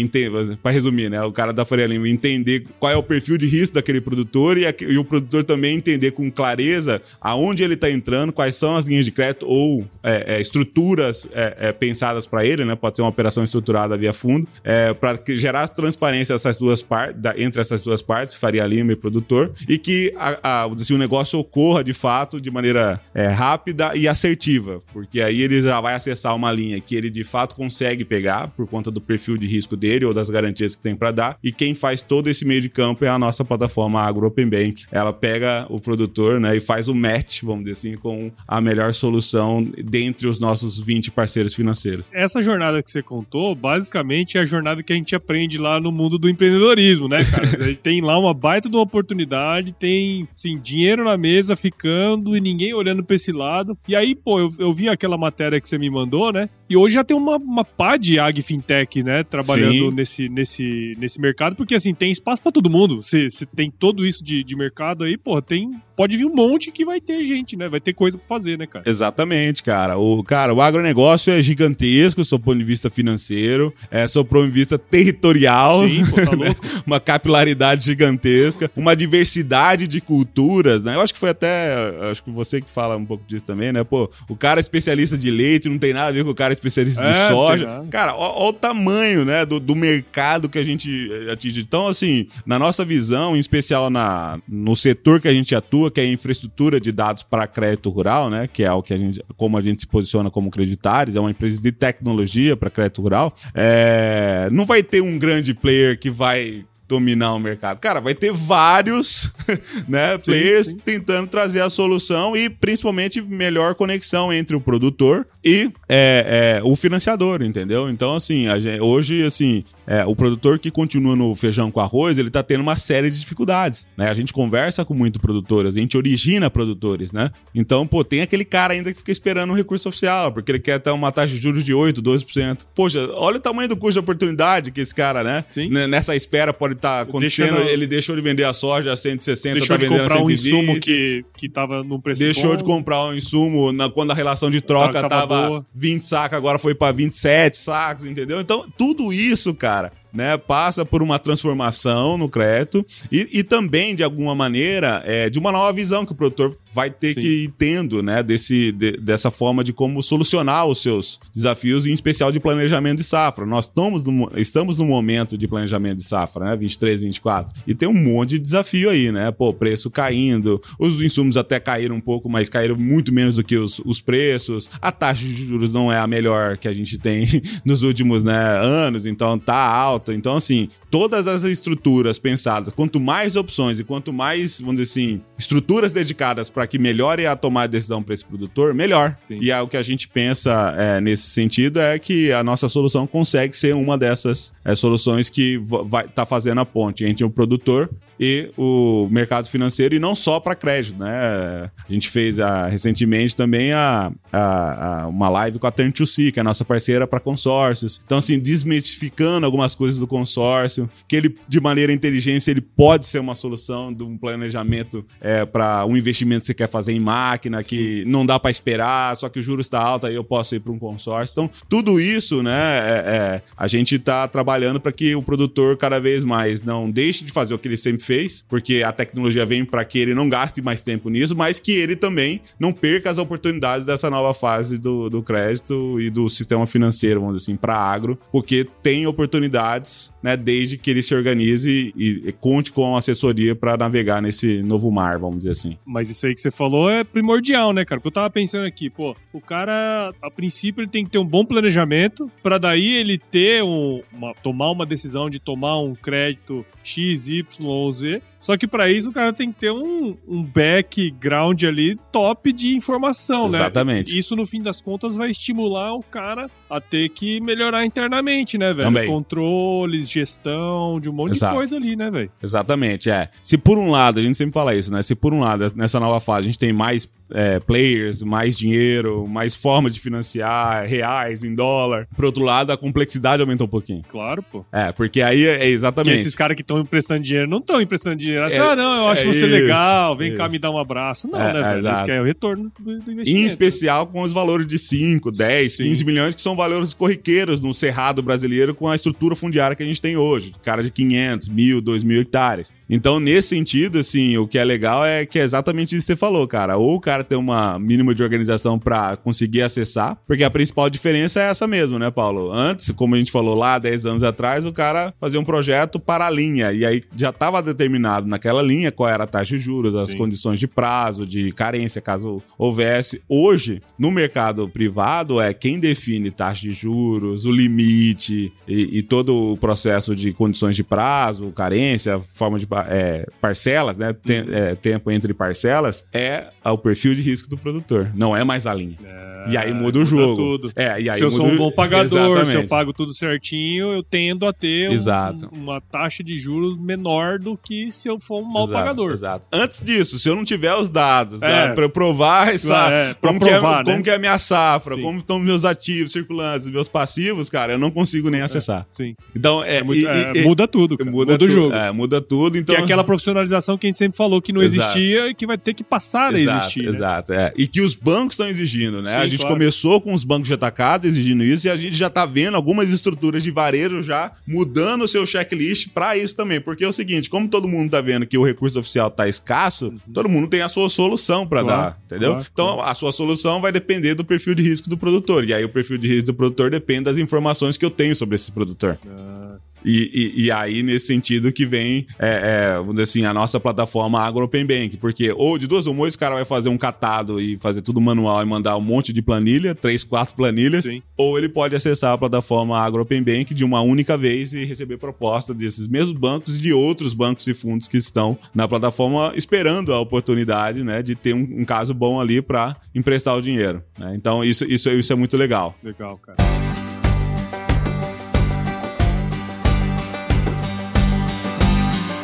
[0.61, 3.77] para resumir, né, o cara da Faria Lima entender qual é o perfil de risco
[3.77, 8.33] daquele produtor e, a, e o produtor também entender com clareza aonde ele está entrando,
[8.33, 12.65] quais são as linhas de crédito ou é, é, estruturas é, é, pensadas para ele,
[12.65, 12.75] né?
[12.89, 17.61] Pode ser uma operação estruturada via fundo, é, para gerar transparência essas duas partes, entre
[17.61, 21.85] essas duas partes, Faria Lima e produtor, e que a, a, assim, o negócio ocorra
[21.85, 26.51] de fato de maneira é, rápida e assertiva, porque aí ele já vai acessar uma
[26.51, 30.15] linha que ele de fato consegue pegar por conta do perfil de risco dele ou
[30.15, 33.09] das garantias que tem para dar, e quem faz todo esse meio de campo é
[33.09, 34.87] a nossa plataforma Agro Open Bank.
[34.91, 38.95] Ela pega o produtor né, e faz o match, vamos dizer assim, com a melhor
[38.95, 42.07] solução dentre os nossos 20 parceiros financeiros.
[42.13, 45.81] Essa jornada jornada que você contou, basicamente é a jornada que a gente aprende lá
[45.81, 47.75] no mundo do empreendedorismo, né, cara?
[47.83, 52.73] tem lá uma baita de uma oportunidade, tem, assim, dinheiro na mesa ficando e ninguém
[52.73, 53.77] olhando pra esse lado.
[53.87, 56.49] E aí, pô, eu, eu vi aquela matéria que você me mandou, né?
[56.69, 61.21] E hoje já tem uma, uma pá de ag fintech, né, trabalhando nesse, nesse, nesse
[61.21, 63.03] mercado, porque, assim, tem espaço para todo mundo.
[63.03, 66.71] Se, se tem todo isso de, de mercado aí, pô, tem pode vir um monte
[66.71, 67.69] que vai ter gente, né?
[67.69, 68.89] Vai ter coisa pra fazer, né, cara?
[68.89, 69.99] Exatamente, cara.
[69.99, 74.53] O, cara, o agronegócio é gigantesco, sob ponto de vista financeiro, é, sob ponto de
[74.53, 75.83] vista territorial.
[75.83, 76.67] Sim, pô, tá louco.
[76.87, 80.95] uma capilaridade gigantesca, uma diversidade de culturas, né?
[80.95, 81.75] Eu acho que foi até,
[82.13, 83.83] acho que você que fala um pouco disso também, né?
[83.83, 86.53] Pô, o cara é especialista de leite não tem nada a ver com o cara
[86.53, 87.85] especialista é, de soja.
[87.91, 91.61] Cara, olha o tamanho, né, do, do mercado que a gente atinge.
[91.61, 96.01] Então, assim, na nossa visão, em especial na, no setor que a gente atua, que
[96.01, 98.49] é a infraestrutura de dados para crédito rural, né?
[98.49, 101.31] Que é o que a gente, como a gente se posiciona como creditários, é uma
[101.31, 103.35] empresa de tecnologia para crédito rural.
[103.55, 107.79] É, não vai ter um grande player que vai dominar o mercado?
[107.79, 109.31] Cara, vai ter vários
[109.87, 110.79] né, players sim.
[110.79, 116.77] tentando trazer a solução e principalmente melhor conexão entre o produtor e é, é, o
[116.77, 117.89] financiador, entendeu?
[117.89, 122.29] Então, assim, gente, hoje, assim, é, o produtor que continua no feijão com arroz, ele
[122.29, 124.11] tá tendo uma série de dificuldades, né?
[124.11, 127.31] A gente conversa com muito produtores, a gente origina produtores, né?
[127.55, 130.79] Então, pô, tem aquele cara ainda que fica esperando um recurso oficial, porque ele quer
[130.79, 132.67] ter uma taxa de juros de 8, 12%.
[132.75, 135.45] Poxa, olha o tamanho do custo de oportunidade que esse cara, né?
[135.53, 135.71] Sim.
[135.71, 139.79] Nessa espera pode estar tá acontecendo, ele deixou de vender a soja a 160, deixou
[139.79, 140.27] tá vendendo a 120.
[140.27, 142.57] um insumo que, que tava num preço Deixou bom.
[142.57, 145.38] de comprar um insumo na, quando a relação de troca tava, tava
[145.75, 148.41] 20 sacos, agora foi para 27 sacos, entendeu?
[148.41, 154.03] Então, tudo isso, cara, né, passa por uma transformação no crédito e, e também, de
[154.03, 157.21] alguma maneira, é, de uma nova visão que o produtor vai ter Sim.
[157.21, 161.93] que ir tendo, né, desse, de, dessa forma de como solucionar os seus desafios, em
[161.93, 163.47] especial de planejamento de safra.
[163.47, 167.89] Nós estamos no, estamos no momento de planejamento de safra, né, 23, 24, e tem
[167.89, 172.29] um monte de desafio aí, né, pô, preço caindo, os insumos até caíram um pouco,
[172.29, 175.99] mas caíram muito menos do que os, os preços, a taxa de juros não é
[175.99, 177.27] a melhor que a gente tem
[177.65, 183.37] nos últimos, né, anos, então tá alta, então assim, todas as estruturas pensadas, quanto mais
[183.37, 188.03] opções e quanto mais, vamos dizer assim, estruturas dedicadas para que melhore a tomar decisão
[188.03, 189.17] para esse produtor, melhor.
[189.29, 189.39] Sim.
[189.41, 193.07] E é o que a gente pensa é, nesse sentido é que a nossa solução
[193.07, 197.31] consegue ser uma dessas é, soluções que vai estar tá fazendo a ponte entre o
[197.31, 201.71] produtor e o mercado financeiro e não só para crédito, né?
[201.89, 206.41] A gente fez a, recentemente também a, a, a, uma live com a Turn2C, que
[206.41, 208.01] é a nossa parceira para consórcios.
[208.05, 213.21] Então, assim, desmistificando algumas coisas do consórcio, que ele, de maneira inteligente, ele pode ser
[213.21, 217.69] uma solução de um planejamento é, para um investimento você quer fazer em máquina, Sim.
[217.69, 220.61] que não dá para esperar, só que o juros está alto, aí eu posso ir
[220.61, 221.33] para um consórcio.
[221.33, 225.99] Então, tudo isso, né, é, é, a gente está trabalhando para que o produtor cada
[225.99, 229.65] vez mais não deixe de fazer o que ele sempre fez, porque a tecnologia vem
[229.65, 233.19] para que ele não gaste mais tempo nisso, mas que ele também não perca as
[233.19, 237.77] oportunidades dessa nova fase do, do crédito e do sistema financeiro, vamos dizer assim, para
[237.77, 242.99] agro, porque tem oportunidades, né, desde que ele se organize e, e conte com a
[242.99, 245.77] assessoria para navegar nesse novo mar, vamos dizer assim.
[245.85, 248.01] Mas isso aí que você falou é primordial, né, cara?
[248.01, 251.27] Porque eu tava pensando aqui, pô, o cara, a princípio, ele tem que ter um
[251.27, 256.65] bom planejamento para daí ele ter um, uma, tomar uma decisão de tomar um crédito
[256.89, 258.23] X, Y ou Z.
[258.41, 262.75] Só que para isso o cara tem que ter um, um background ali top de
[262.77, 263.53] informação, Exatamente.
[263.53, 263.65] né?
[263.67, 264.19] Exatamente.
[264.19, 268.73] Isso, no fim das contas, vai estimular o cara a ter que melhorar internamente, né,
[268.73, 268.83] velho?
[268.83, 269.09] Também.
[269.09, 271.53] Controles, gestão, de um monte Exato.
[271.53, 272.31] de coisa ali, né, velho?
[272.43, 273.29] Exatamente, é.
[273.43, 275.03] Se por um lado, a gente sempre fala isso, né?
[275.03, 279.27] Se por um lado, nessa nova fase, a gente tem mais é, players, mais dinheiro,
[279.27, 282.09] mais formas de financiar, reais, em dólar.
[282.15, 284.03] Por outro lado, a complexidade aumenta um pouquinho.
[284.09, 284.65] Claro, pô.
[284.73, 286.11] É, porque aí é, é exatamente.
[286.11, 288.45] Porque esses caras que estão emprestando dinheiro não estão emprestando dinheiro.
[288.45, 290.37] Assim, é, ah, não, eu acho é você isso, legal, vem isso.
[290.37, 291.29] cá me dar um abraço.
[291.29, 291.89] Não, é, né, velho?
[291.89, 293.29] Eles querem o retorno do, do investimento.
[293.29, 295.85] Em especial com os valores de 5, 10, Sim.
[295.85, 299.87] 15 milhões, que são valores corriqueiros no cerrado brasileiro com a estrutura fundiária que a
[299.87, 300.53] gente tem hoje.
[300.63, 302.75] Cara de 500, mil, 2 mil hectares.
[302.91, 306.17] Então, nesse sentido, assim, o que é legal é que é exatamente isso que você
[306.17, 306.79] falou, cara.
[306.79, 311.41] Ou o cara tem uma mínima de organização para conseguir acessar, porque a principal diferença
[311.41, 312.53] é essa mesmo, né, Paulo?
[312.53, 316.27] Antes, como a gente falou lá 10 anos atrás, o cara fazia um projeto para
[316.27, 319.95] a linha, e aí já estava determinado naquela linha qual era a taxa de juros,
[319.95, 320.19] as Sim.
[320.19, 323.23] condições de prazo, de carência, caso houvesse.
[323.29, 329.53] Hoje, no mercado privado, é quem define taxa de juros, o limite e, e todo
[329.53, 334.13] o processo de condições de prazo, carência, forma de é, parcelas, né?
[334.13, 334.53] Tem, uhum.
[334.53, 338.11] é, tempo entre parcelas, é o perfil de risco do produtor.
[338.15, 338.97] Não é mais a linha.
[339.05, 340.37] É, e aí muda o jogo.
[340.37, 340.73] Tudo.
[340.77, 342.51] É, e aí se eu sou um bom pagador, Exatamente.
[342.51, 347.39] se eu pago tudo certinho, eu tendo a ter um, uma taxa de juros menor
[347.39, 349.13] do que se eu for um mau exato, pagador.
[349.13, 349.45] Exato.
[349.53, 353.39] Antes disso, se eu não tiver os dados né, para eu provar essa, é, como,
[353.39, 353.93] provar, que é, né?
[353.93, 355.03] como que é a minha safra, sim.
[355.03, 358.87] como estão meus ativos circulantes, meus passivos, cara, eu não consigo nem acessar.
[358.91, 359.15] sim.
[359.35, 360.97] Então, é, e, e, muda tudo.
[360.97, 361.11] Cara.
[361.11, 361.75] Muda, muda o jogo.
[361.95, 362.59] muda tudo.
[362.59, 364.99] Então, que é aquela profissionalização que a gente sempre falou que não exato.
[364.99, 366.85] existia e que vai ter que passar a existir.
[366.85, 366.91] Né?
[366.91, 367.53] Exato, é.
[367.57, 369.13] E que os bancos estão exigindo, né?
[369.13, 369.57] Sim, a gente claro.
[369.57, 372.91] começou com os bancos de atacado exigindo isso e a gente já tá vendo algumas
[372.91, 376.61] estruturas de varejo já mudando o seu checklist para isso também.
[376.61, 379.87] Porque é o seguinte, como todo mundo tá vendo que o recurso oficial tá escasso,
[379.87, 380.13] uhum.
[380.13, 382.33] todo mundo tem a sua solução para claro, dar, entendeu?
[382.33, 385.45] Claro, então a sua solução vai depender do perfil de risco do produtor.
[385.45, 388.35] E aí o perfil de risco do produtor depende das informações que eu tenho sobre
[388.35, 388.99] esse produtor.
[389.07, 389.39] Ah.
[389.85, 393.59] E, e, e aí, nesse sentido, que vem, é, é, vamos dizer assim, a nossa
[393.61, 397.41] plataforma Agro Open Bank, porque ou de duas ou esse cara vai fazer um catado
[397.41, 401.03] e fazer tudo manual e mandar um monte de planilha, três, quatro planilhas, Sim.
[401.17, 404.99] ou ele pode acessar a plataforma Agro Open Bank de uma única vez e receber
[404.99, 409.93] proposta desses mesmos bancos e de outros bancos e fundos que estão na plataforma esperando
[409.93, 413.83] a oportunidade, né, de ter um, um caso bom ali para emprestar o dinheiro.
[413.99, 414.15] Né?
[414.15, 415.77] Então, isso, isso, isso é muito legal.
[415.83, 416.88] Legal, cara.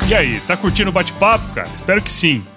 [0.06, 1.70] E aí, tá curtindo o bate-papo, cara?
[1.74, 2.44] Espero que sim.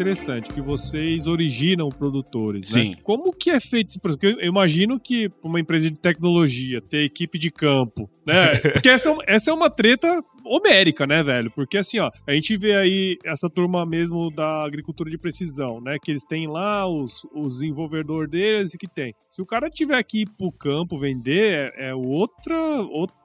[0.00, 2.82] Interessante, que vocês originam produtores, né?
[2.82, 2.90] Sim.
[2.90, 2.96] Né?
[3.02, 7.38] Como que é feito esse Porque eu imagino que uma empresa de tecnologia ter equipe
[7.38, 8.56] de campo, né?
[8.72, 11.50] Porque essa, é essa é uma treta homérica, né, velho?
[11.50, 15.96] Porque assim, ó, a gente vê aí essa turma mesmo da agricultura de precisão, né?
[16.02, 19.14] Que eles têm lá os, os desenvolvedores deles e que tem.
[19.28, 22.56] Se o cara tiver aqui pro campo vender, é, é outra,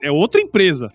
[0.02, 0.92] é outra empresa.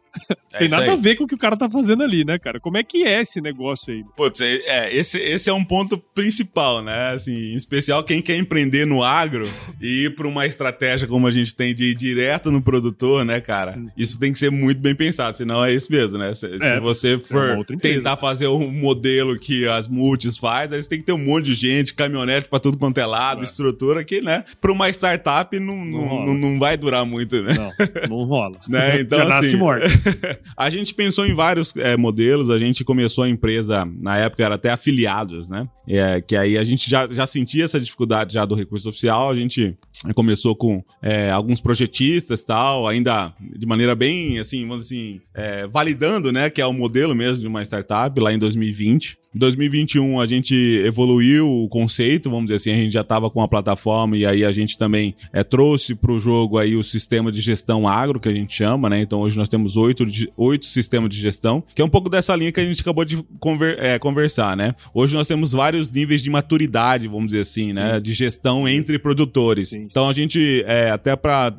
[0.52, 0.90] É tem nada aí.
[0.90, 2.59] a ver com o que o cara tá fazendo ali, né, cara?
[2.59, 4.02] Como é que é esse negócio aí?
[4.16, 7.11] Putz, é, é, esse, esse é um ponto principal, né?
[7.11, 9.48] Assim, em especial quem quer empreender no agro
[9.80, 13.40] e ir pra uma estratégia como a gente tem de ir direto no produtor, né,
[13.40, 13.78] cara?
[13.78, 13.88] Hum.
[13.96, 16.35] Isso tem que ser muito bem pensado, senão é isso mesmo né?
[16.35, 20.83] Se, é, se você for é tentar fazer um modelo que as multis faz, aí
[20.83, 23.44] você tem que ter um monte de gente, caminhonete pra tudo quanto é lado, é.
[23.44, 24.44] estrutura que, né?
[24.61, 27.55] Pra uma startup não, não, não, não, vai durar muito, né?
[27.55, 28.57] Não, não rola.
[28.68, 29.01] né?
[29.11, 29.87] Então, Já assim, morto.
[30.57, 34.55] a gente pensou em vários é, modelos, a gente começou a empresa, na época era
[34.55, 35.68] até afiliados, né?
[35.88, 39.35] É, que aí a gente já, já sentia essa dificuldade já do recurso oficial, a
[39.35, 39.77] gente
[40.14, 46.32] começou com é, alguns projetistas tal, ainda de maneira bem, assim, vamos assim, é, validando,
[46.32, 49.19] né, que é o modelo mesmo de uma startup lá em 2020.
[49.33, 53.40] Em 2021 a gente evoluiu o conceito, vamos dizer assim, a gente já estava com
[53.40, 57.31] a plataforma e aí a gente também é, trouxe para o jogo aí o sistema
[57.31, 59.01] de gestão agro, que a gente chama, né?
[59.01, 60.05] Então hoje nós temos oito,
[60.37, 63.23] oito sistemas de gestão, que é um pouco dessa linha que a gente acabou de
[63.38, 64.75] conver, é, conversar, né?
[64.93, 67.95] Hoje nós temos vários níveis de maturidade, vamos dizer assim, né?
[67.95, 68.03] Sim.
[68.03, 69.69] De gestão entre produtores.
[69.69, 69.83] Sim.
[69.83, 71.55] Então a gente, é, até para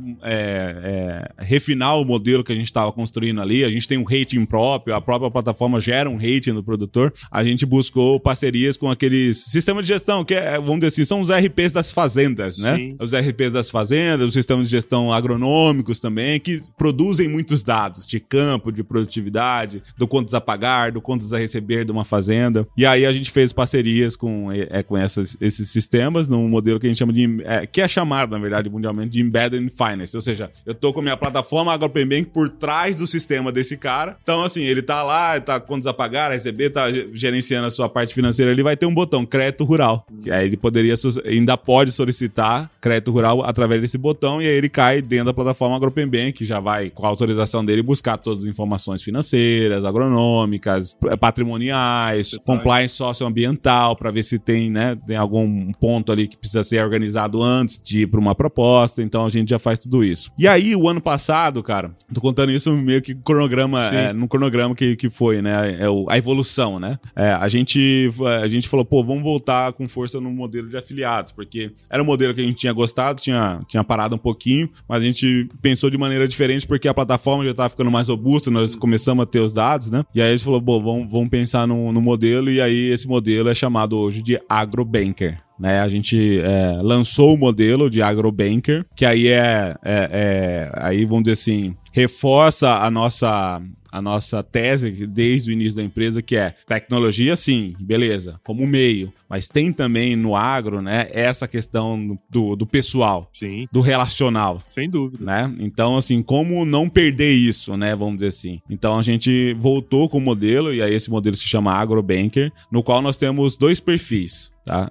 [1.37, 4.93] refinar o modelo que a gente estava construindo ali, a gente tem um rating próprio,
[4.93, 9.45] a própria plataforma gera um rating no produtor, a gente gente buscou parcerias com aqueles
[9.45, 12.75] sistemas de gestão, que é, vamos dizer assim, são os RPs das fazendas, né?
[12.75, 12.95] Sim.
[12.99, 18.19] Os RPs das fazendas, os sistemas de gestão agronômicos também, que produzem muitos dados de
[18.19, 22.67] campo, de produtividade, do quantos a pagar, do quantos a receber de uma fazenda.
[22.75, 26.87] E aí a gente fez parcerias com, é, com essas, esses sistemas num modelo que
[26.87, 27.41] a gente chama de.
[27.43, 30.15] É, que é chamado, na verdade, mundialmente, de Embedded Finance.
[30.15, 34.17] Ou seja, eu tô com a minha plataforma AgroPayBank por trás do sistema desse cara.
[34.23, 37.71] Então, assim, ele tá lá, tá quantos a pagar, a receber, tá gerenciando gerenciando a
[37.71, 40.05] sua parte financeira, ele vai ter um botão crédito rural.
[40.21, 44.69] Que aí ele poderia ainda pode solicitar crédito rural através desse botão e aí ele
[44.69, 48.49] cai dentro da plataforma AgroPemBank, que já vai com a autorização dele buscar todas as
[48.49, 56.27] informações financeiras, agronômicas, patrimoniais, compliance socioambiental para ver se tem, né, tem algum ponto ali
[56.27, 59.01] que precisa ser organizado antes de ir para uma proposta.
[59.01, 60.31] Então a gente já faz tudo isso.
[60.37, 64.75] E aí o ano passado, cara, tô contando isso meio que cronograma, é, no cronograma
[64.75, 66.97] que, que foi, né, é o, a evolução, né?
[67.15, 71.31] É, a gente, a gente falou, pô, vamos voltar com força no modelo de afiliados,
[71.31, 75.01] porque era um modelo que a gente tinha gostado, tinha, tinha parado um pouquinho, mas
[75.01, 78.75] a gente pensou de maneira diferente porque a plataforma já estava ficando mais robusta, nós
[78.75, 80.03] começamos a ter os dados, né?
[80.13, 83.07] E aí a gente falou, bom, vamos, vamos pensar no, no modelo, e aí esse
[83.07, 85.41] modelo é chamado hoje de AgroBanker.
[85.59, 91.05] Né, a gente é, lançou o modelo de AgroBanker, que aí é, é, é, aí
[91.05, 93.61] vamos dizer assim, reforça a nossa
[93.91, 99.11] a nossa tese desde o início da empresa, que é tecnologia, sim, beleza, como meio,
[99.29, 104.61] mas tem também no agro, né, essa questão do, do pessoal, Sim, do relacional.
[104.65, 105.23] sem dúvida.
[105.23, 105.55] Né?
[105.59, 107.95] Então, assim, como não perder isso, né?
[107.95, 108.59] Vamos dizer assim.
[108.69, 112.83] Então, a gente voltou com o modelo, e aí esse modelo se chama AgroBanker, no
[112.83, 114.51] qual nós temos dois perfis.
[114.65, 114.89] Tá?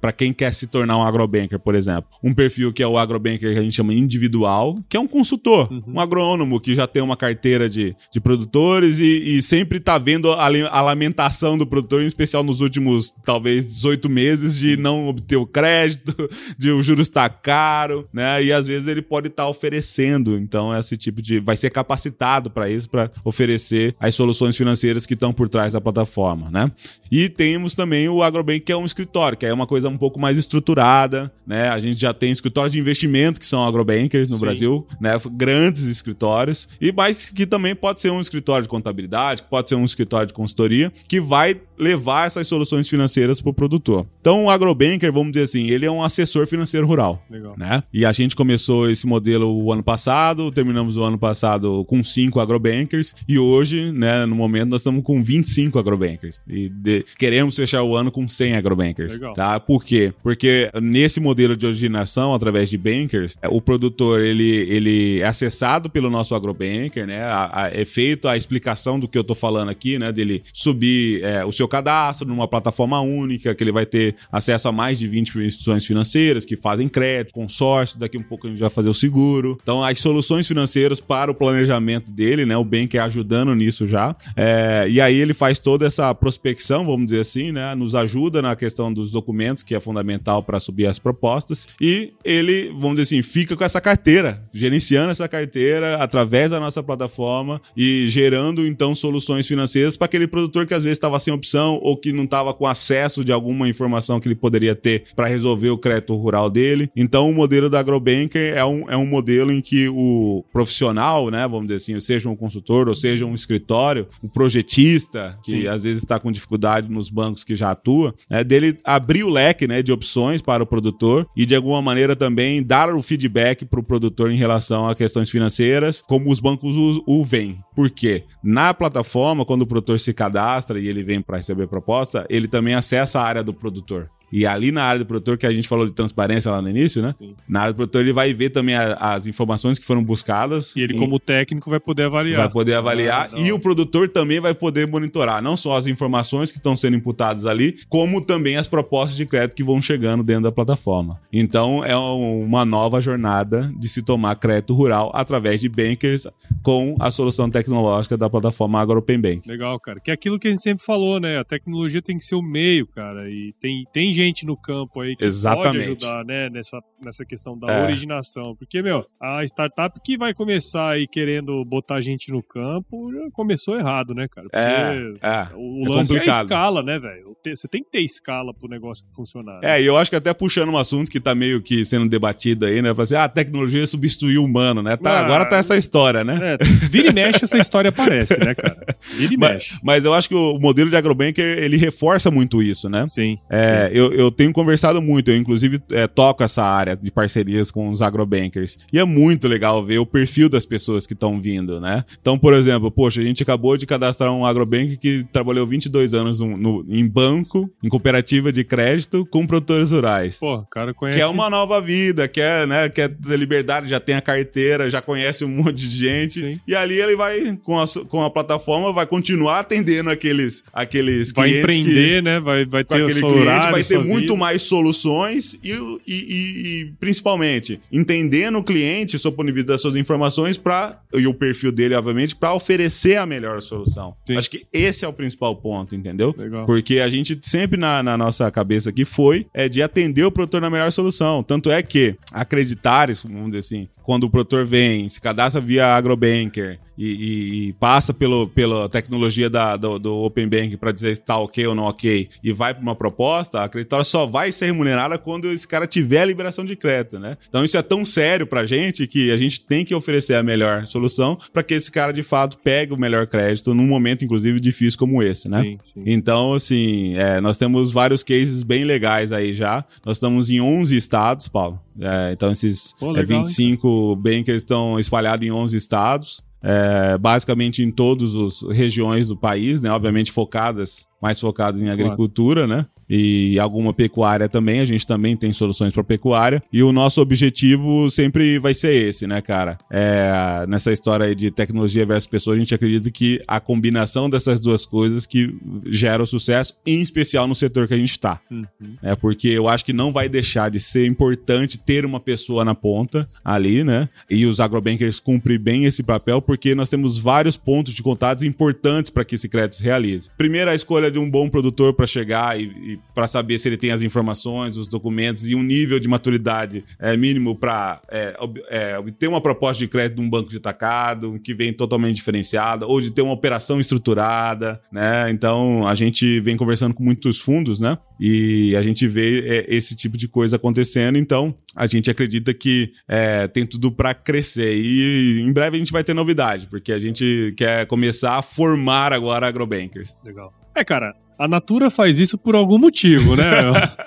[0.00, 2.10] Para quem quer se tornar um agrobanker, por exemplo.
[2.22, 5.68] Um perfil que é o agrobanker que a gente chama individual, que é um consultor,
[5.86, 10.32] um agrônomo que já tem uma carteira de, de produtores e, e sempre está vendo
[10.32, 15.36] a, a lamentação do produtor, em especial nos últimos, talvez, 18 meses, de não obter
[15.36, 16.14] o crédito,
[16.56, 18.42] de o juros estar caro, né?
[18.42, 20.36] E às vezes ele pode estar oferecendo.
[20.36, 21.40] Então, esse tipo de.
[21.40, 25.80] Vai ser capacitado para isso, para oferecer as soluções financeiras que estão por trás da
[25.80, 26.70] plataforma, né?
[27.10, 28.22] E temos também o
[28.60, 31.68] Que é um escritório, que é uma coisa um pouco mais estruturada, né?
[31.68, 34.44] A gente já tem escritórios de investimento que são agrobankers no Sim.
[34.44, 35.12] Brasil, né?
[35.32, 36.68] Grandes escritórios.
[36.80, 40.26] E mais que também pode ser um escritório de contabilidade, que pode ser um escritório
[40.26, 44.06] de consultoria, que vai levar essas soluções financeiras para o produtor.
[44.20, 47.54] Então, o agrobanker, vamos dizer assim, ele é um assessor financeiro rural Legal.
[47.56, 47.82] né?
[47.92, 52.38] E a gente começou esse modelo o ano passado, terminamos o ano passado com cinco
[52.40, 57.82] agrobankers e hoje, né, no momento nós estamos com 25 agrobankers e de- queremos fechar
[57.82, 59.32] o ano com 100 agrobankers, Legal.
[59.32, 59.58] tá?
[59.58, 60.12] Por quê?
[60.22, 65.88] Porque nesse modelo de originação através de bankers, é, o produtor ele, ele é acessado
[65.88, 67.22] pelo nosso agrobanker, né?
[67.24, 70.12] A- a- é feito a explicação do que eu tô falando aqui, né?
[70.12, 74.72] Dele subir é, o seu cadastro numa plataforma única, que ele vai ter acesso a
[74.72, 78.68] mais de 20 instituições financeiras que fazem crédito, consórcio, daqui um pouco a gente vai
[78.68, 79.58] fazer o seguro.
[79.62, 82.56] Então, as soluções financeiras para o planejamento dele, né?
[82.56, 84.14] O Banker ajudando nisso já.
[84.36, 87.74] É, e aí ele faz toda essa prospecção, vamos dizer assim, né?
[87.74, 91.66] Nos ajuda na questão dos documentos, que é fundamental para subir as propostas.
[91.80, 96.82] E ele, vamos dizer assim, fica com essa carteira, gerenciando essa carteira através da nossa
[96.82, 101.59] plataforma e gerando, então, soluções financeiras para aquele produtor que às vezes estava sem opção
[101.82, 105.70] ou que não estava com acesso de alguma informação que ele poderia ter para resolver
[105.70, 106.90] o crédito rural dele.
[106.96, 111.46] Então, o modelo da Agrobanker é um, é um modelo em que o profissional, né,
[111.46, 115.66] vamos dizer assim, seja um consultor ou seja um escritório, um projetista, que Sim.
[115.66, 119.66] às vezes está com dificuldade nos bancos que já atua, é dele abrir o leque
[119.66, 123.80] né, de opções para o produtor e, de alguma maneira, também dar o feedback para
[123.80, 127.58] o produtor em relação a questões financeiras, como os bancos o, o veem.
[127.80, 128.24] Por quê?
[128.42, 132.74] Na plataforma, quando o produtor se cadastra e ele vem para receber proposta, ele também
[132.74, 134.10] acessa a área do produtor.
[134.32, 137.02] E ali na área do produtor, que a gente falou de transparência lá no início,
[137.02, 137.14] né?
[137.18, 137.34] Sim.
[137.48, 140.74] Na área do produtor, ele vai ver também a- as informações que foram buscadas.
[140.76, 142.38] E ele, em- como técnico, vai poder avaliar.
[142.42, 146.50] Vai poder avaliar Ah, e o produtor também vai poder monitorar não só as informações
[146.52, 150.44] que estão sendo imputadas ali, como também as propostas de crédito que vão chegando dentro
[150.44, 151.18] da plataforma.
[151.32, 156.26] Então é um- uma nova jornada de se tomar crédito rural através de bankers
[156.62, 159.48] com a solução tecnológica da plataforma AgroPenBank.
[159.48, 159.98] Legal, cara.
[160.00, 161.38] Que é aquilo que a gente sempre falou, né?
[161.38, 163.28] A tecnologia tem que ser o meio, cara.
[163.30, 165.72] E tem, tem gente no campo aí que Exatamente.
[165.72, 166.48] pode ajudar, né?
[166.50, 167.82] Nessa, nessa questão da É.
[167.84, 168.54] originação.
[168.56, 173.76] Porque, meu, a startup que vai começar aí querendo botar gente no campo já começou
[173.76, 174.48] errado, né, cara?
[174.48, 175.48] Porque É, é.
[175.56, 177.36] o é lance é escala, né, velho?
[177.46, 179.60] Você tem que ter escala pro negócio funcionar.
[179.62, 182.66] É, e eu acho que até puxando um assunto que tá meio que sendo debatido
[182.66, 182.90] aí, né?
[182.96, 184.96] Assim, ah, a tecnologia substituiu o humano, né?
[184.96, 186.38] Tá, Ah, agora tá essa história, né?
[186.42, 188.76] É, vira e mexe essa história aparece, né, cara?
[189.16, 189.72] Vira e mexe.
[189.74, 193.06] Mas, mas eu acho que o modelo de agrobanker, ele reforça muito isso, né?
[193.06, 193.36] Sim.
[193.50, 197.90] É, eu, eu tenho conversado muito, eu inclusive é, toco essa área de parcerias com
[197.90, 198.78] os agrobankers.
[198.92, 202.04] E é muito legal ver o perfil das pessoas que estão vindo, né?
[202.20, 206.40] Então, por exemplo, poxa, a gente acabou de cadastrar um agrobank que trabalhou 22 anos
[206.40, 210.38] no, no- em banco, em cooperativa de crédito, com produtores rurais.
[210.38, 211.18] Pô, o cara conhece.
[211.18, 215.44] Quer uma nova vida, quer, né, quer ter liberdade, já tem a carteira, já conhece
[215.44, 216.40] um monte de gente.
[216.40, 216.60] Sim.
[216.66, 221.48] E ali ele vai, com a, com a plataforma, vai continuar atendendo aqueles, aqueles Vai
[221.50, 222.40] clientes que- empreender, né?
[222.40, 227.80] Vai, vai ter aquele cliente, vai ter muito mais soluções e, e- e- e, principalmente
[227.92, 231.72] entendendo o cliente, sob o ponto de vista das suas informações para e o perfil
[231.72, 234.14] dele, obviamente, para oferecer a melhor solução.
[234.26, 234.36] Sim.
[234.36, 236.34] Acho que esse é o principal ponto, entendeu?
[236.36, 236.66] Legal.
[236.66, 240.60] Porque a gente sempre na, na nossa cabeça aqui foi é de atender o produtor
[240.60, 241.42] na melhor solução.
[241.42, 246.80] Tanto é que acreditares, vamos dizer assim, quando o produtor vem, se cadastra via Agrobanker
[246.98, 251.22] e, e- e passa pelo, pela tecnologia da, do, do Open Bank para dizer se
[251.22, 254.66] está ok ou não ok e vai para uma proposta, a creditória só vai ser
[254.66, 257.36] remunerada quando esse cara tiver a liberação de crédito, né?
[257.48, 260.88] Então isso é tão sério pra gente que a gente tem que oferecer a melhor
[260.88, 264.98] solução para que esse cara de fato pegue o melhor crédito num momento, inclusive, difícil
[264.98, 265.62] como esse, né?
[265.62, 266.02] Sim, sim.
[266.04, 269.84] Então, assim, é, nós temos vários cases bem legais aí já.
[270.04, 271.80] Nós estamos em 11 estados, Paulo.
[272.00, 276.42] É, então, esses Pô, é, legal, hein, 25 bankers estão espalhados em 11 estados.
[276.62, 279.90] é, basicamente em todas as regiões do país, né?
[279.90, 282.86] Obviamente focadas, mais focadas em agricultura, né?
[283.10, 284.78] e alguma pecuária também.
[284.78, 286.62] A gente também tem soluções para pecuária.
[286.72, 289.76] E o nosso objetivo sempre vai ser esse, né, cara?
[289.90, 294.60] É, nessa história aí de tecnologia versus pessoa, a gente acredita que a combinação dessas
[294.60, 295.52] duas coisas que
[295.86, 298.40] gera o sucesso, em especial no setor que a gente está.
[298.48, 298.64] Uhum.
[299.02, 302.74] É porque eu acho que não vai deixar de ser importante ter uma pessoa na
[302.76, 304.08] ponta ali, né?
[304.28, 309.10] E os agrobankers cumprem bem esse papel porque nós temos vários pontos de contatos importantes
[309.10, 310.30] para que esse crédito se realize.
[310.38, 313.76] Primeiro, a escolha de um bom produtor para chegar e, e para saber se ele
[313.76, 318.36] tem as informações, os documentos e um nível de maturidade é, mínimo para é,
[318.68, 322.86] é, obter uma proposta de crédito de um banco de atacado que vem totalmente diferenciada
[322.86, 325.30] ou de ter uma operação estruturada, né?
[325.30, 327.98] Então a gente vem conversando com muitos fundos, né?
[328.18, 331.16] E a gente vê é, esse tipo de coisa acontecendo.
[331.16, 335.92] Então a gente acredita que é, tem tudo para crescer e em breve a gente
[335.92, 340.16] vai ter novidade, porque a gente quer começar a formar agora agrobankers.
[340.26, 340.59] Legal.
[340.80, 343.44] É, cara, a Natura faz isso por algum motivo, né?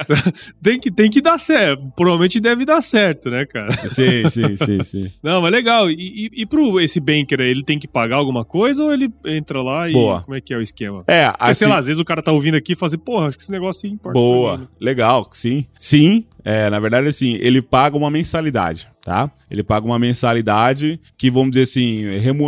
[0.61, 1.91] tem, que, tem que dar certo.
[1.95, 3.71] Provavelmente deve dar certo, né, cara?
[3.89, 5.11] Sim, sim, sim, sim.
[5.23, 5.89] Não, mas legal.
[5.89, 9.63] E, e, e pro esse banker, ele tem que pagar alguma coisa ou ele entra
[9.63, 9.93] lá e.
[9.93, 10.21] Boa.
[10.21, 11.03] Como é que é o esquema?
[11.07, 11.53] É, Porque, assim...
[11.55, 13.43] sei lá, às vezes o cara tá ouvindo aqui e fala assim, porra, acho que
[13.43, 14.13] esse negócio importa.
[14.13, 15.65] Boa, legal, sim.
[15.75, 19.31] Sim, é, na verdade, assim, ele paga uma mensalidade, tá?
[19.49, 22.03] Ele paga uma mensalidade que, vamos dizer assim,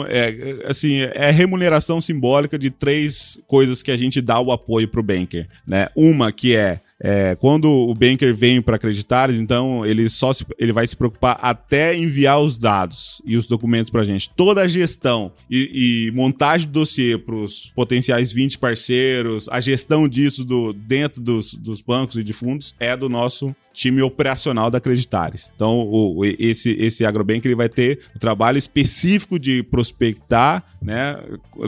[0.09, 5.03] é, assim, é remuneração simbólica de três coisas que a gente dá o apoio pro
[5.03, 5.87] banker, né?
[5.95, 10.71] Uma que é é, quando o banker vem para acreditar, então ele só se, ele
[10.71, 14.29] vai se preocupar até enviar os dados e os documentos para a gente.
[14.29, 20.07] Toda a gestão e, e montagem do dossiê para os potenciais 20 parceiros, a gestão
[20.07, 24.77] disso do, dentro dos, dos bancos e de fundos é do nosso time operacional da
[24.77, 25.51] Acreditares.
[25.53, 31.17] Então, o, esse, esse agrobank ele vai ter o trabalho específico de prospectar, né,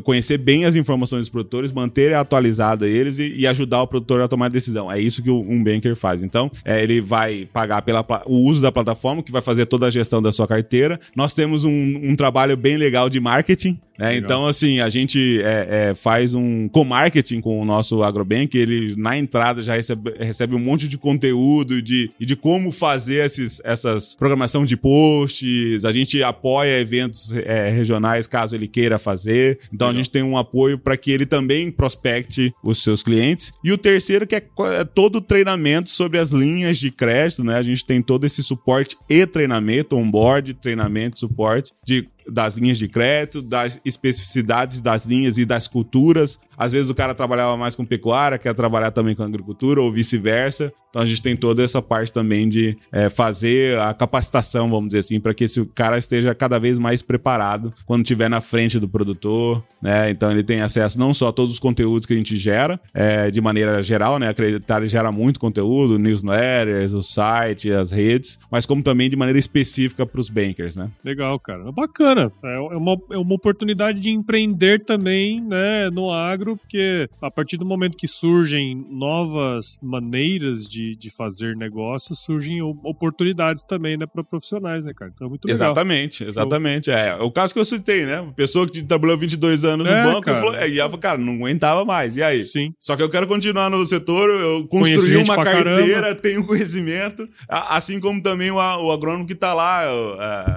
[0.03, 4.27] conhecer bem as informações dos produtores, manter atualizado eles e, e ajudar o produtor a
[4.27, 4.91] tomar decisão.
[4.91, 6.21] É isso que um banker faz.
[6.21, 9.91] Então, é, ele vai pagar pelo o uso da plataforma, que vai fazer toda a
[9.91, 10.99] gestão da sua carteira.
[11.15, 14.15] Nós temos um, um trabalho bem legal de marketing, né?
[14.15, 19.17] Então, assim, a gente é, é, faz um co-marketing com o nosso Agrobank, ele na
[19.17, 24.65] entrada já recebe, recebe um monte de conteúdo de, de como fazer esses, essas programação
[24.65, 29.59] de posts, a gente apoia eventos é, regionais caso ele queira fazer.
[29.73, 29.89] Então, Legal.
[29.89, 33.51] a gente tem um apoio para que ele também prospecte os seus clientes.
[33.63, 34.41] E o terceiro que é,
[34.79, 37.55] é todo o treinamento sobre as linhas de crédito, né?
[37.55, 42.87] A gente tem todo esse suporte e treinamento, onboard, treinamento, suporte de das linhas de
[42.87, 46.39] crédito, das especificidades das linhas e das culturas.
[46.57, 50.73] Às vezes o cara trabalhava mais com pecuária, quer trabalhar também com agricultura ou vice-versa.
[50.89, 54.99] Então a gente tem toda essa parte também de é, fazer a capacitação, vamos dizer
[54.99, 58.87] assim, para que esse cara esteja cada vez mais preparado quando estiver na frente do
[58.87, 60.09] produtor, né?
[60.09, 63.29] Então ele tem acesso não só a todos os conteúdos que a gente gera, é,
[63.29, 64.29] de maneira geral, né?
[64.29, 70.05] Acreditar gera muito conteúdo, newsletters, o site, as redes, mas como também de maneira específica
[70.05, 70.89] para os bankers, né?
[71.03, 71.71] Legal, cara.
[71.71, 72.31] Bacana bacana.
[72.43, 77.57] É, é uma, é uma oportunidade de empreender também, né, no agro, porque a partir
[77.57, 84.23] do momento que surgem novas maneiras de, de fazer negócios, surgem oportunidades também, né, para
[84.23, 85.11] profissionais, né, cara?
[85.13, 85.55] Então é muito legal.
[85.55, 86.91] Exatamente, exatamente.
[86.91, 88.21] É, o caso que eu citei, né?
[88.21, 90.39] Uma pessoa que trabalhou 22 anos é, no banco cara.
[90.39, 92.15] Falou, e ela cara, não aguentava mais.
[92.15, 92.43] E aí?
[92.43, 92.73] Sim.
[92.79, 96.15] Só que eu quero continuar no setor, eu construí uma carteira, caramba.
[96.15, 99.81] tenho conhecimento, assim como também o, o agrônomo que tá lá.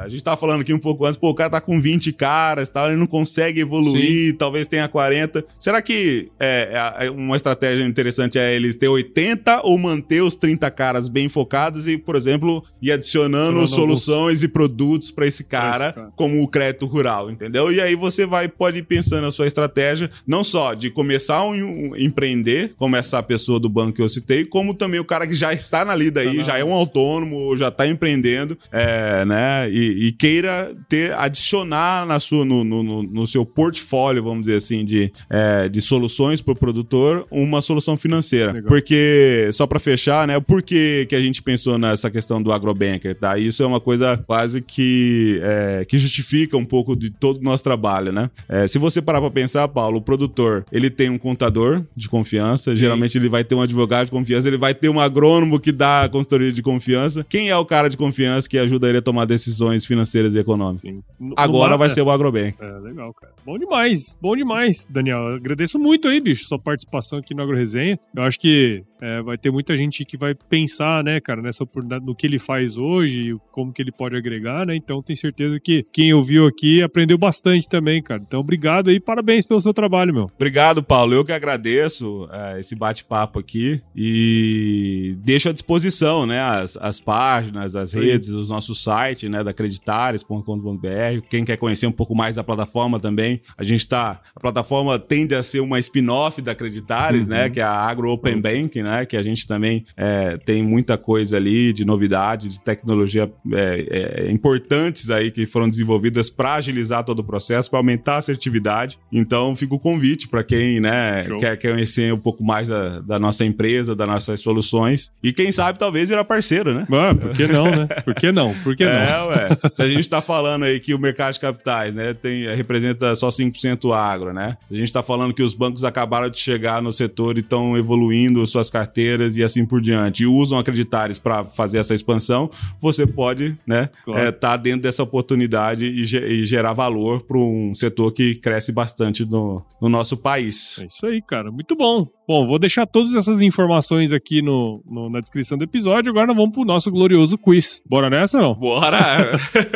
[0.02, 2.68] a gente tava falando aqui um pouco antes, pô, o cara tá com 20 caras
[2.68, 4.36] tal, ele não consegue evoluir, Sim.
[4.36, 5.44] talvez tenha 40.
[5.58, 10.34] Será que é, é, é, uma estratégia interessante é ele ter 80 ou manter os
[10.34, 15.88] 30 caras bem focados e, por exemplo, ir adicionando soluções e produtos para esse, cara,
[15.88, 17.72] esse cara, como o crédito rural, entendeu?
[17.72, 21.44] E aí você vai pode ir pensando a sua estratégia, não só de começar a
[21.44, 25.26] um, um, empreender, como essa pessoa do banco que eu citei, como também o cara
[25.26, 29.24] que já está na lida aí, tá já é um autônomo, já está empreendendo, é,
[29.24, 29.70] né?
[29.70, 34.84] E, e queira ter adicionar na sua, no, no, no seu portfólio, vamos dizer assim,
[34.84, 38.52] de, é, de soluções para o produtor, uma solução financeira.
[38.52, 38.68] Legal.
[38.68, 40.38] Porque, só para fechar, né?
[40.38, 43.14] Por que, que a gente pensou nessa questão do agrobanker?
[43.14, 43.38] Tá?
[43.38, 47.64] Isso é uma coisa quase que, é, que justifica um pouco de todo o nosso
[47.64, 48.30] trabalho, né?
[48.48, 52.72] É, se você parar para pensar, Paulo, o produtor, ele tem um contador de confiança,
[52.72, 52.80] Sim.
[52.80, 56.08] geralmente ele vai ter um advogado de confiança, ele vai ter um agrônomo que dá
[56.10, 57.24] consultoria de confiança.
[57.28, 60.82] Quem é o cara de confiança que ajuda ele a tomar decisões financeiras e econômicas?
[60.82, 61.02] Sim.
[61.36, 62.56] Agora vai ser o Agrobank.
[62.60, 63.32] É, legal, cara.
[63.44, 65.34] Bom demais, bom demais, Daniel.
[65.36, 67.98] agradeço muito aí, bicho, sua participação aqui no Agro Resenha.
[68.14, 72.04] Eu acho que É, vai ter muita gente que vai pensar, né, cara, nessa oportunidade,
[72.04, 74.76] no que ele faz hoje e como que ele pode agregar, né?
[74.76, 78.22] Então tenho certeza que quem ouviu aqui aprendeu bastante também, cara.
[78.26, 80.30] Então obrigado aí, parabéns pelo seu trabalho, meu.
[80.34, 81.14] Obrigado, Paulo.
[81.14, 87.74] Eu que agradeço é, esse bate-papo aqui e deixo à disposição, né, as, as páginas,
[87.74, 91.26] as redes, os nossos sites, né, da acreditares.com.br.
[91.28, 95.34] Quem quer conhecer um pouco mais da plataforma também, a gente está, a plataforma tende
[95.34, 99.16] a ser uma spin-off da Acreditares, né, que é a Agro Open Bank, né, que
[99.16, 105.10] a gente também é, tem muita coisa ali de novidade, de tecnologia é, é, importantes
[105.10, 108.98] aí que foram desenvolvidas para agilizar todo o processo, para aumentar a assertividade.
[109.12, 111.38] Então, fica o convite para quem, né, Show.
[111.38, 115.78] quer conhecer um pouco mais da, da nossa empresa, das nossas soluções e quem sabe
[115.78, 116.86] talvez virar parceiro, né?
[116.90, 117.86] Ah, por que não, né?
[118.04, 118.54] Por que não?
[118.62, 118.92] Por que não?
[118.92, 119.58] É, ué.
[119.74, 123.28] Se a gente tá falando aí que o mercado de capitais, né, tem, representa só
[123.28, 124.56] 5% agro, né?
[124.66, 127.76] Se a gente tá falando que os bancos acabaram de chegar no setor e estão
[127.76, 132.50] evoluindo suas carteiras e assim por diante, e usam acreditares para fazer essa expansão,
[132.80, 134.20] você pode, né, Claro.
[134.20, 139.24] é, tá dentro dessa oportunidade e, e gerar valor para um setor que cresce bastante
[139.24, 140.78] no, no nosso país.
[140.82, 141.50] É isso aí, cara.
[141.52, 142.06] Muito bom.
[142.26, 146.10] Bom, vou deixar todas essas informações aqui no, no- na descrição do episódio.
[146.10, 147.82] Agora nós vamos pro nosso glorioso quiz.
[147.88, 148.54] Bora nessa não?
[148.54, 148.96] Bora!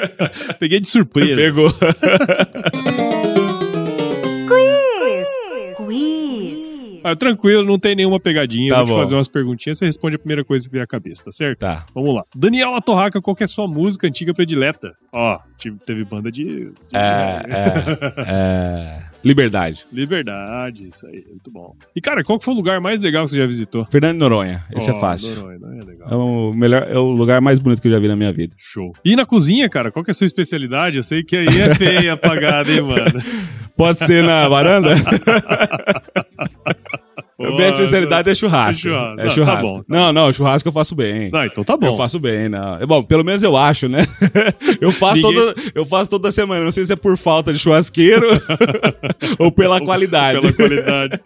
[0.61, 1.34] Peguei de surpresa.
[1.36, 1.68] Pegou.
[7.05, 8.70] Ah, tranquilo, não tem nenhuma pegadinha.
[8.70, 8.98] Tá vou te bom.
[9.00, 11.59] fazer umas perguntinhas, você responde a primeira coisa que vier à cabeça, tá certo?
[11.61, 11.84] Tá.
[11.94, 12.24] Vamos lá.
[12.34, 14.92] Daniela Torraca, qual é a sua música antiga predileta?
[15.12, 16.44] Ó, tive- teve banda de...
[16.44, 19.14] de- É, é, é...
[19.22, 19.86] Liberdade.
[19.92, 21.74] Liberdade, isso aí, muito bom.
[21.96, 23.84] E, cara, qual foi o lugar mais legal que você já visitou?
[23.86, 24.62] Fernando Noronha.
[24.74, 25.34] Esse Ó, é fácil.
[25.36, 25.78] Noronha, né?
[25.80, 26.09] É legal.
[26.11, 28.55] É o melhor, é o lugar mais bonito que eu já vi na minha vida.
[28.59, 28.92] Show.
[29.05, 30.96] E na cozinha, cara, qual que é a sua especialidade?
[30.98, 33.05] Eu sei que aí é feia apagada, hein, mano?
[33.76, 34.90] Pode ser na varanda?
[37.57, 38.80] Minha especialidade é churrasco.
[38.88, 39.20] É churrasco.
[39.20, 39.66] É Não, churrasco.
[39.66, 41.30] tá bom, tá não, não, churrasco eu faço bem.
[41.30, 41.86] Não, então tá bom.
[41.86, 42.78] Eu faço bem, não.
[42.86, 43.98] Bom, pelo menos eu acho, né?
[44.80, 46.64] Eu faço, Ninguém- toda, eu faço toda semana.
[46.64, 48.26] Não sei se é por falta de churrasqueiro
[49.38, 50.40] ou pela qualidade.
[50.40, 51.20] Pela qualidade.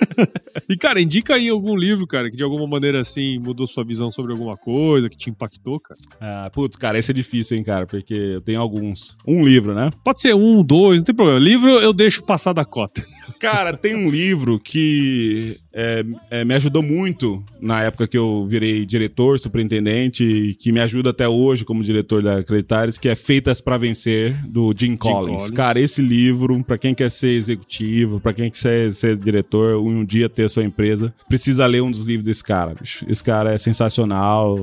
[0.68, 4.10] e, cara, indica aí algum livro, cara, que de alguma maneira, assim, mudou sua visão
[4.10, 5.98] sobre alguma coisa, que te impactou, cara.
[6.20, 9.16] Ah, putz, cara, esse é difícil, hein, cara, porque eu tenho alguns.
[9.26, 9.90] Um livro, né?
[10.04, 11.38] Pode ser um, dois, não tem problema.
[11.38, 13.04] Livro eu deixo passar da cota.
[13.40, 18.84] Cara, tem um livro que é, é, me ajudou muito na época que eu virei
[18.84, 23.60] diretor, superintendente, e que me ajuda até hoje como diretor da Acreditares, que é Feitas
[23.60, 25.26] pra Vencer, do Jim, Collins.
[25.26, 25.50] Collins.
[25.50, 30.28] Cara, esse livro, pra quem quer ser executivo, pra quem quer ser, diretor, um dia
[30.28, 33.04] ter a sua empresa, precisa ler um dos livros desse cara, bicho.
[33.08, 34.56] Esse cara é sensacional,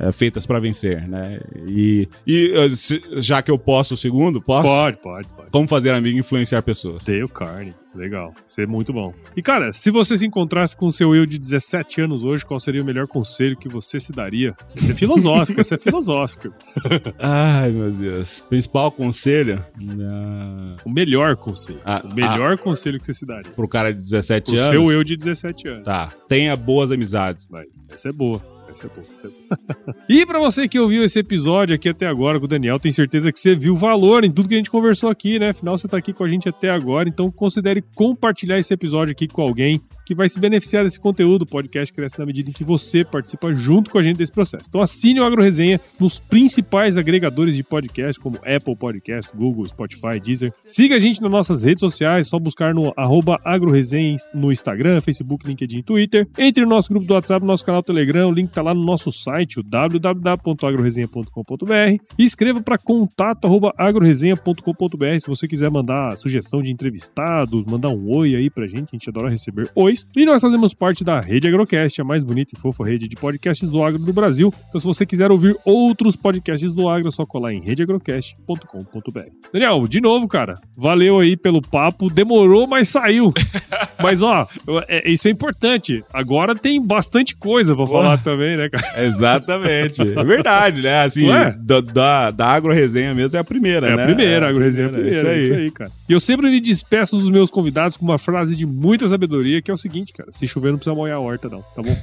[0.00, 1.40] é, é Feitas pra Vencer, né?
[1.66, 4.68] E, e eh, já que eu posso o segundo, posso?
[4.68, 5.41] Pode, pode, pode.
[5.52, 7.04] Como fazer amigo e influenciar pessoas.
[7.04, 7.72] Dale Carne.
[7.94, 8.32] Legal.
[8.46, 9.12] Isso é muito bom.
[9.36, 12.58] E, cara, se você se encontrasse com o seu eu de 17 anos hoje, qual
[12.58, 14.54] seria o melhor conselho que você se daria?
[14.74, 16.54] Isso é filosófico, isso é filosófico.
[17.20, 18.40] Ai, meu Deus.
[18.48, 19.62] Principal conselho?
[20.10, 21.80] Ah, O melhor conselho.
[21.84, 23.52] Ah, o melhor conselho que você se daria.
[23.52, 24.70] pro cara de 17 Pro anos.
[24.70, 25.84] seu eu de 17 anos.
[25.84, 26.10] Tá.
[26.26, 27.46] Tenha boas amizades.
[27.50, 27.66] Vai.
[27.92, 28.40] Essa é boa.
[28.80, 28.86] É
[29.26, 32.94] é e pra você que ouviu esse episódio aqui até agora com o Daniel, tenho
[32.94, 35.50] certeza que você viu valor em tudo que a gente conversou aqui, né?
[35.50, 39.28] Afinal, você tá aqui com a gente até agora, então considere compartilhar esse episódio aqui
[39.28, 41.42] com alguém que vai se beneficiar desse conteúdo.
[41.42, 44.64] O podcast cresce na medida em que você participa junto com a gente desse processo.
[44.68, 50.18] Então assine o Agro Resenha nos principais agregadores de podcast, como Apple Podcast, Google, Spotify,
[50.22, 50.52] Deezer.
[50.66, 55.46] Siga a gente nas nossas redes sociais, só buscar no arroba agroresenha no Instagram, Facebook,
[55.46, 56.28] LinkedIn e Twitter.
[56.38, 58.84] Entre no nosso grupo do WhatsApp, no nosso canal Telegram, o link tá lá no
[58.84, 67.64] nosso site, o www.agroresenha.com.br e escreva para contato@agroresenha.com.br se você quiser mandar sugestão de entrevistados,
[67.64, 70.06] mandar um oi aí pra gente, a gente adora receber ois.
[70.16, 73.68] E nós fazemos parte da Rede Agrocast, a mais bonita e fofa rede de podcasts
[73.70, 74.52] do agro do Brasil.
[74.68, 79.20] Então se você quiser ouvir outros podcasts do agro, é só colar em redeagrocast.com.br.
[79.52, 83.32] Daniel, de novo, cara, valeu aí pelo papo, demorou, mas saiu.
[84.02, 84.46] mas ó,
[84.88, 86.02] é- isso é importante.
[86.12, 89.04] Agora tem bastante coisa pra falar também, né, cara?
[89.04, 90.02] Exatamente.
[90.02, 91.04] é verdade, né?
[91.04, 91.54] Assim, é?
[91.58, 94.02] da, da, da agro-resenha mesmo é a primeira, É né?
[94.02, 95.16] a primeira, a agroresenha é a primeira.
[95.18, 95.34] Isso aí.
[95.34, 95.90] É isso aí, cara.
[96.08, 99.70] E eu sempre me despeço dos meus convidados com uma frase de muita sabedoria, que
[99.70, 100.30] é o seguinte, cara.
[100.32, 101.96] Se chover, não precisa molhar a horta, não, tá bom?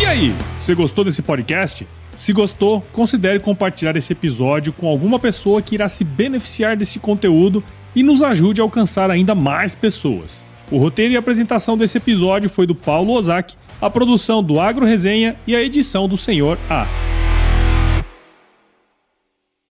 [0.00, 1.86] E aí, você gostou desse podcast?
[2.14, 7.62] Se gostou, considere compartilhar esse episódio com alguma pessoa que irá se beneficiar desse conteúdo
[7.98, 10.46] e nos ajude a alcançar ainda mais pessoas.
[10.70, 15.34] O roteiro e apresentação desse episódio foi do Paulo Ozaki, a produção do Agro Resenha
[15.44, 16.86] e a edição do Senhor A.